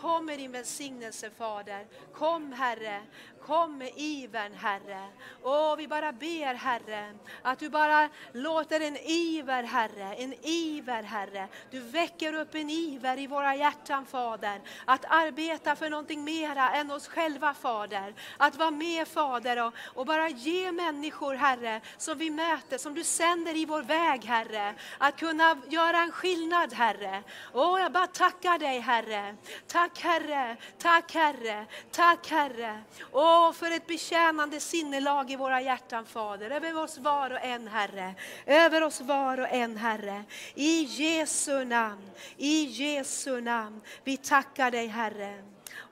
Kom 0.00 0.26
med 0.26 0.38
din 0.38 0.52
välsignelse 0.52 1.30
Fader. 1.30 1.86
Kom 2.12 2.52
Herre. 2.52 3.02
Kom 3.48 3.78
med 3.78 3.92
ivern 3.96 4.52
Herre. 4.54 5.08
Åh, 5.42 5.76
vi 5.76 5.88
bara 5.88 6.12
ber 6.12 6.54
Herre 6.54 7.14
att 7.42 7.58
du 7.58 7.68
bara 7.68 8.08
låter 8.32 8.80
en 8.80 8.96
iver 8.96 9.62
Herre, 9.62 10.14
en 10.14 10.34
iver 10.42 11.02
Herre. 11.02 11.48
Du 11.70 11.80
väcker 11.80 12.32
upp 12.34 12.54
en 12.54 12.70
iver 12.70 13.18
i 13.18 13.26
våra 13.26 13.56
hjärtan 13.56 14.06
Fader. 14.06 14.60
Att 14.84 15.04
arbeta 15.08 15.76
för 15.76 15.90
någonting 15.90 16.24
mera 16.24 16.70
än 16.70 16.90
oss 16.90 17.08
själva 17.08 17.54
Fader. 17.54 18.14
Att 18.36 18.56
vara 18.56 18.70
med 18.70 19.08
Fader 19.08 19.66
och, 19.66 19.74
och 19.94 20.06
bara 20.06 20.28
ge 20.28 20.72
människor 20.72 21.34
Herre 21.34 21.80
som 21.96 22.18
vi 22.18 22.30
möter, 22.30 22.78
som 22.78 22.94
du 22.94 23.04
sänder 23.04 23.56
i 23.56 23.64
vår 23.64 23.82
väg 23.82 24.24
Herre. 24.24 24.74
Att 24.98 25.16
kunna 25.16 25.56
göra 25.68 25.98
en 25.98 26.12
skillnad 26.12 26.72
Herre. 26.72 27.22
Åh, 27.52 27.77
jag 27.78 27.92
bara 27.92 28.06
tackar 28.06 28.58
dig 28.58 28.80
Herre. 28.80 29.36
Tack 29.66 29.98
Herre, 29.98 30.56
tack 30.78 31.14
Herre, 31.14 31.66
tack 31.90 32.30
Herre. 32.30 32.82
Åh, 33.12 33.52
för 33.52 33.70
ett 33.70 33.86
betjänande 33.86 34.60
sinnelag 34.60 35.30
i 35.30 35.36
våra 35.36 35.60
hjärtan 35.60 36.06
Fader. 36.06 36.50
Över 36.50 36.76
oss 36.76 36.98
var 36.98 37.30
och 37.30 37.44
en 37.44 37.68
Herre. 37.68 38.14
Över 38.46 38.82
oss 38.82 39.00
var 39.00 39.40
och 39.40 39.48
en 39.48 39.76
Herre. 39.76 40.24
I 40.54 40.82
Jesu 40.82 41.64
namn, 41.64 42.10
i 42.36 42.64
Jesu 42.64 43.40
namn. 43.40 43.80
Vi 44.04 44.16
tackar 44.16 44.70
dig 44.70 44.86
Herre. 44.86 45.42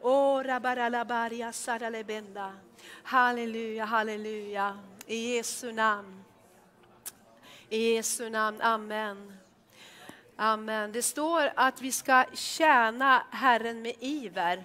Åh, 0.01 0.43
rabaralabaria 0.43 1.53
saralebenda. 1.53 2.53
Halleluja, 3.03 3.85
halleluja. 3.85 4.79
I 5.07 5.35
Jesu 5.35 5.73
namn. 5.73 6.25
I 7.69 7.95
Jesu 7.95 8.31
namn, 8.31 8.61
Amen. 8.61 9.36
Amen. 10.39 10.93
Det 10.93 11.03
står 11.03 11.53
att 11.57 11.81
vi 11.81 11.93
ska 11.93 12.25
tjäna 12.33 13.27
Herren 13.31 13.83
med 13.83 13.95
iver. 14.01 14.65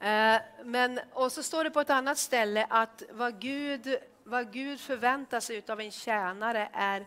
Eh, 0.00 0.40
men, 0.64 1.00
och 1.12 1.32
så 1.32 1.42
står 1.42 1.64
det 1.64 1.70
på 1.70 1.80
ett 1.80 1.90
annat 1.90 2.18
ställe 2.18 2.66
att 2.70 3.02
vad 3.10 3.40
Gud, 3.40 3.96
vad 4.24 4.52
Gud 4.52 4.80
förväntar 4.80 5.40
sig 5.40 5.62
av 5.68 5.80
en 5.80 5.90
tjänare 5.90 6.68
är, 6.72 7.06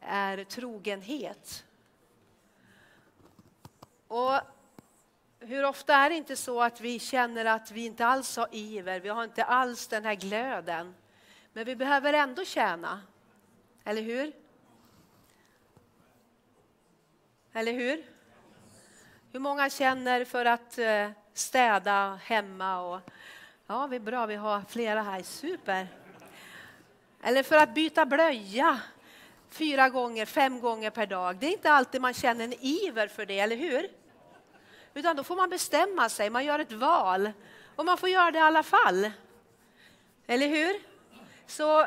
är 0.00 0.44
trogenhet. 0.44 1.64
Och 4.08 4.40
hur 5.40 5.64
ofta 5.64 5.94
är 5.94 6.10
det 6.10 6.16
inte 6.16 6.36
så 6.36 6.62
att 6.62 6.80
vi 6.80 6.98
känner 6.98 7.44
att 7.44 7.70
vi 7.70 7.84
inte 7.84 8.06
alls 8.06 8.36
har 8.36 8.48
iver, 8.52 9.00
vi 9.00 9.08
har 9.08 9.24
inte 9.24 9.44
alls 9.44 9.86
den 9.86 10.04
här 10.04 10.14
glöden. 10.14 10.94
Men 11.52 11.64
vi 11.64 11.76
behöver 11.76 12.12
ändå 12.12 12.44
tjäna, 12.44 13.00
eller 13.84 14.02
hur? 14.02 14.47
Eller 17.52 17.72
hur? 17.72 18.04
Hur 19.32 19.40
många 19.40 19.70
känner 19.70 20.24
för 20.24 20.44
att 20.44 20.78
eh, 20.78 21.10
städa 21.34 22.20
hemma. 22.24 22.80
Och, 22.80 23.00
ja, 23.66 23.86
vi 23.86 23.96
är 23.96 24.00
bra, 24.00 24.26
vi 24.26 24.34
har 24.34 24.62
flera 24.68 25.02
här, 25.02 25.22
super. 25.22 25.88
Eller 27.22 27.42
för 27.42 27.56
att 27.56 27.74
byta 27.74 28.06
blöja 28.06 28.80
fyra 29.50 29.88
gånger, 29.88 30.26
fem 30.26 30.60
gånger 30.60 30.90
per 30.90 31.06
dag. 31.06 31.36
Det 31.36 31.46
är 31.46 31.52
inte 31.52 31.70
alltid 31.70 32.00
man 32.00 32.14
känner 32.14 32.44
en 32.44 32.54
iver 32.60 33.08
för 33.08 33.26
det, 33.26 33.40
eller 33.40 33.56
hur? 33.56 33.88
Utan 34.94 35.16
då 35.16 35.24
får 35.24 35.36
man 35.36 35.50
bestämma 35.50 36.08
sig, 36.08 36.30
man 36.30 36.44
gör 36.44 36.58
ett 36.58 36.72
val. 36.72 37.32
Och 37.76 37.84
man 37.84 37.98
får 37.98 38.08
göra 38.08 38.30
det 38.30 38.38
i 38.38 38.42
alla 38.42 38.62
fall. 38.62 39.10
Eller 40.26 40.48
hur? 40.48 40.80
Så 41.46 41.86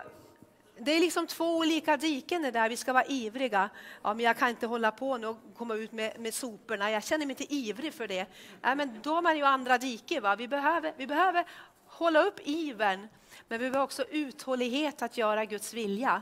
det 0.83 0.91
är 0.91 0.99
liksom 0.99 1.27
två 1.27 1.57
olika 1.57 1.97
diken 1.97 2.41
det 2.41 2.51
där, 2.51 2.69
vi 2.69 2.77
ska 2.77 2.93
vara 2.93 3.05
ivriga. 3.05 3.69
Ja, 4.01 4.13
men 4.13 4.25
jag 4.25 4.37
kan 4.37 4.49
inte 4.49 4.67
hålla 4.67 4.91
på 4.91 5.17
nu 5.17 5.27
och 5.27 5.37
komma 5.57 5.75
ut 5.75 5.91
med, 5.91 6.19
med 6.19 6.33
soporna, 6.33 6.91
jag 6.91 7.03
känner 7.03 7.25
mig 7.25 7.35
inte 7.39 7.53
ivrig 7.53 7.93
för 7.93 8.07
det. 8.07 8.25
Ja, 8.61 8.75
men 8.75 8.99
då 9.01 9.17
är 9.17 9.21
man 9.21 9.37
ju 9.37 9.43
andra 9.43 9.77
diken, 9.77 10.23
Va? 10.23 10.35
Vi, 10.35 10.47
behöver, 10.47 10.93
vi 10.97 11.07
behöver 11.07 11.45
hålla 11.85 12.23
upp 12.23 12.39
ivern, 12.43 13.07
men 13.47 13.59
vi 13.59 13.69
behöver 13.69 13.83
också 13.83 14.03
uthållighet 14.03 15.01
att 15.01 15.17
göra 15.17 15.45
Guds 15.45 15.73
vilja. 15.73 16.21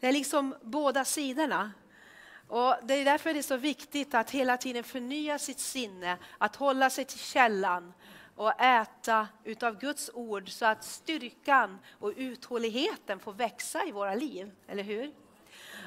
Det 0.00 0.06
är 0.06 0.12
liksom 0.12 0.54
båda 0.62 1.04
sidorna. 1.04 1.72
Och 2.48 2.74
det 2.82 2.94
är 2.94 3.04
därför 3.04 3.32
det 3.32 3.40
är 3.40 3.42
så 3.42 3.56
viktigt 3.56 4.14
att 4.14 4.30
hela 4.30 4.56
tiden 4.56 4.84
förnya 4.84 5.38
sitt 5.38 5.60
sinne, 5.60 6.18
att 6.38 6.56
hålla 6.56 6.90
sig 6.90 7.04
till 7.04 7.18
källan, 7.18 7.92
och 8.36 8.60
äta 8.60 9.28
utav 9.44 9.78
Guds 9.78 10.10
ord 10.14 10.50
så 10.50 10.66
att 10.66 10.84
styrkan 10.84 11.78
och 11.98 12.12
uthålligheten 12.16 13.18
får 13.18 13.32
växa 13.32 13.84
i 13.84 13.92
våra 13.92 14.14
liv, 14.14 14.50
eller 14.66 14.82
hur? 14.82 15.12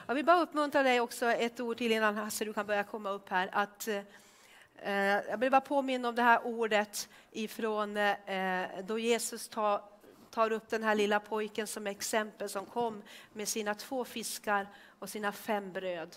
Jag 0.07 0.15
vill 0.15 0.25
bara 0.25 0.41
uppmuntra 0.41 0.83
dig 0.83 0.99
också 0.99 1.25
ett 1.25 1.59
ord 1.59 1.77
till 1.77 1.91
innan 1.91 2.15
Hasse 2.15 2.45
du 2.45 2.53
kan 2.53 2.65
börja 2.65 2.83
komma 2.83 3.09
upp 3.09 3.29
här. 3.29 3.49
Att, 3.51 3.87
eh, 3.87 4.93
jag 5.29 5.37
vill 5.37 5.51
bara 5.51 5.61
påminna 5.61 6.09
om 6.09 6.15
det 6.15 6.21
här 6.21 6.45
ordet 6.45 7.09
ifrån 7.31 7.97
eh, 7.97 8.67
då 8.83 8.99
Jesus 8.99 9.47
tar, 9.47 9.81
tar 10.29 10.51
upp 10.51 10.69
den 10.69 10.83
här 10.83 10.95
lilla 10.95 11.19
pojken 11.19 11.67
som 11.67 11.87
exempel 11.87 12.49
som 12.49 12.65
kom 12.65 13.01
med 13.33 13.47
sina 13.47 13.75
två 13.75 14.05
fiskar 14.05 14.67
och 14.99 15.09
sina 15.09 15.31
fem 15.31 15.71
bröd. 15.71 16.15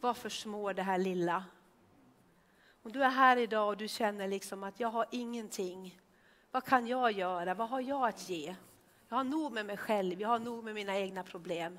Varför 0.00 0.28
små 0.28 0.72
det 0.72 0.82
här 0.82 0.98
lilla? 0.98 1.44
Om 2.82 2.92
du 2.92 3.04
är 3.04 3.10
här 3.10 3.36
idag 3.36 3.68
och 3.68 3.76
du 3.76 3.88
känner 3.88 4.28
liksom 4.28 4.64
att 4.64 4.80
jag 4.80 4.88
har 4.88 5.06
ingenting. 5.10 6.00
Vad 6.50 6.64
kan 6.64 6.86
jag 6.86 7.12
göra? 7.12 7.54
Vad 7.54 7.68
har 7.68 7.80
jag 7.80 8.08
att 8.08 8.28
ge? 8.28 8.54
Jag 9.08 9.16
har 9.16 9.24
nog 9.24 9.52
med 9.52 9.66
mig 9.66 9.76
själv, 9.76 10.20
jag 10.20 10.28
har 10.28 10.38
nog 10.38 10.64
med 10.64 10.74
mina 10.74 10.98
egna 10.98 11.22
problem. 11.22 11.78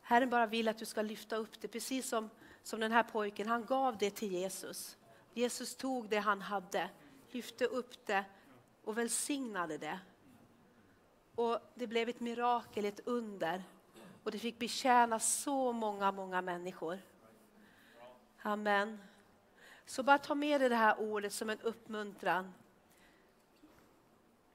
Herren 0.00 0.30
bara 0.30 0.46
vill 0.46 0.68
att 0.68 0.78
du 0.78 0.84
ska 0.84 1.02
lyfta 1.02 1.36
upp 1.36 1.60
det, 1.60 1.68
precis 1.68 2.08
som, 2.08 2.30
som 2.62 2.80
den 2.80 2.92
här 2.92 3.02
pojken. 3.02 3.48
Han 3.48 3.64
gav 3.64 3.98
det 3.98 4.10
till 4.10 4.32
Jesus. 4.32 4.96
Jesus 5.34 5.76
tog 5.76 6.08
det 6.08 6.18
han 6.18 6.40
hade, 6.40 6.90
lyfte 7.30 7.64
upp 7.64 8.06
det 8.06 8.24
och 8.84 8.98
välsignade 8.98 9.78
det. 9.78 9.98
Och 11.34 11.58
det 11.74 11.86
blev 11.86 12.08
ett 12.08 12.20
mirakel, 12.20 12.84
ett 12.84 13.00
under. 13.04 13.62
Och 14.24 14.30
det 14.30 14.38
fick 14.38 14.58
betjäna 14.58 15.18
så 15.18 15.72
många, 15.72 16.12
många 16.12 16.42
människor. 16.42 16.98
Amen. 18.42 18.98
Så 19.88 20.02
bara 20.02 20.18
ta 20.18 20.34
med 20.34 20.60
dig 20.60 20.68
det 20.68 20.76
här 20.76 21.00
ordet 21.00 21.32
som 21.32 21.50
en 21.50 21.60
uppmuntran. 21.60 22.54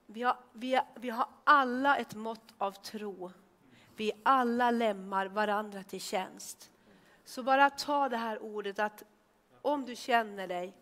Vi 0.06 0.24
har, 0.24 0.38
vi, 0.52 0.76
har, 0.76 0.86
vi 0.96 1.10
har 1.10 1.28
alla 1.44 1.98
ett 1.98 2.16
mått 2.16 2.54
av 2.58 2.72
tro. 2.72 3.32
Vi 3.96 4.12
alla 4.24 4.72
lämnar 4.72 5.26
varandra 5.26 5.84
till 5.84 6.02
tjänst. 6.02 6.72
Så 7.26 7.44
bara 7.44 7.70
ta 7.70 8.10
det 8.10 8.18
här 8.18 8.44
ordet 8.44 8.80
att 8.80 9.04
om 9.62 9.86
du 9.86 9.96
känner 9.96 10.48
dig 10.48 10.74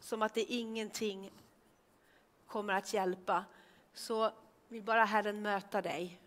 som 0.00 0.22
att 0.22 0.34
det 0.34 0.44
ingenting 0.44 1.30
kommer 2.46 2.74
att 2.74 2.92
hjälpa, 2.92 3.44
så 3.94 4.30
vill 4.68 4.82
bara 4.82 5.04
Herren 5.04 5.42
möta 5.42 5.82
dig 5.82 6.20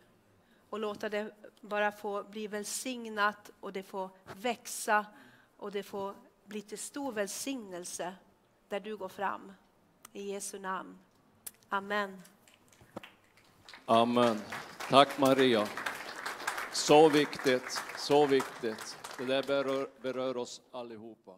och 0.69 0.79
låta 0.79 1.09
det 1.09 1.31
bara 1.61 1.91
få 1.91 2.23
bli 2.23 2.47
välsignat 2.47 3.51
och 3.59 3.73
det 3.73 3.83
får 3.83 4.09
växa 4.33 5.05
och 5.57 5.71
det 5.71 5.83
får 5.83 6.15
bli 6.53 6.61
till 6.61 6.77
stor 6.77 7.11
välsignelse 7.11 8.13
där 8.67 8.79
du 8.79 8.97
går 8.97 9.09
fram. 9.09 9.51
I 10.13 10.31
Jesu 10.31 10.59
namn. 10.59 10.99
Amen. 11.69 12.21
Amen. 13.85 14.41
Tack 14.89 15.17
Maria. 15.17 15.67
Så 16.71 17.09
viktigt, 17.09 17.81
så 17.97 18.25
viktigt. 18.25 18.97
Det 19.17 19.25
där 19.25 19.43
berör, 19.43 19.89
berör 20.01 20.37
oss 20.37 20.61
allihopa. 20.71 21.31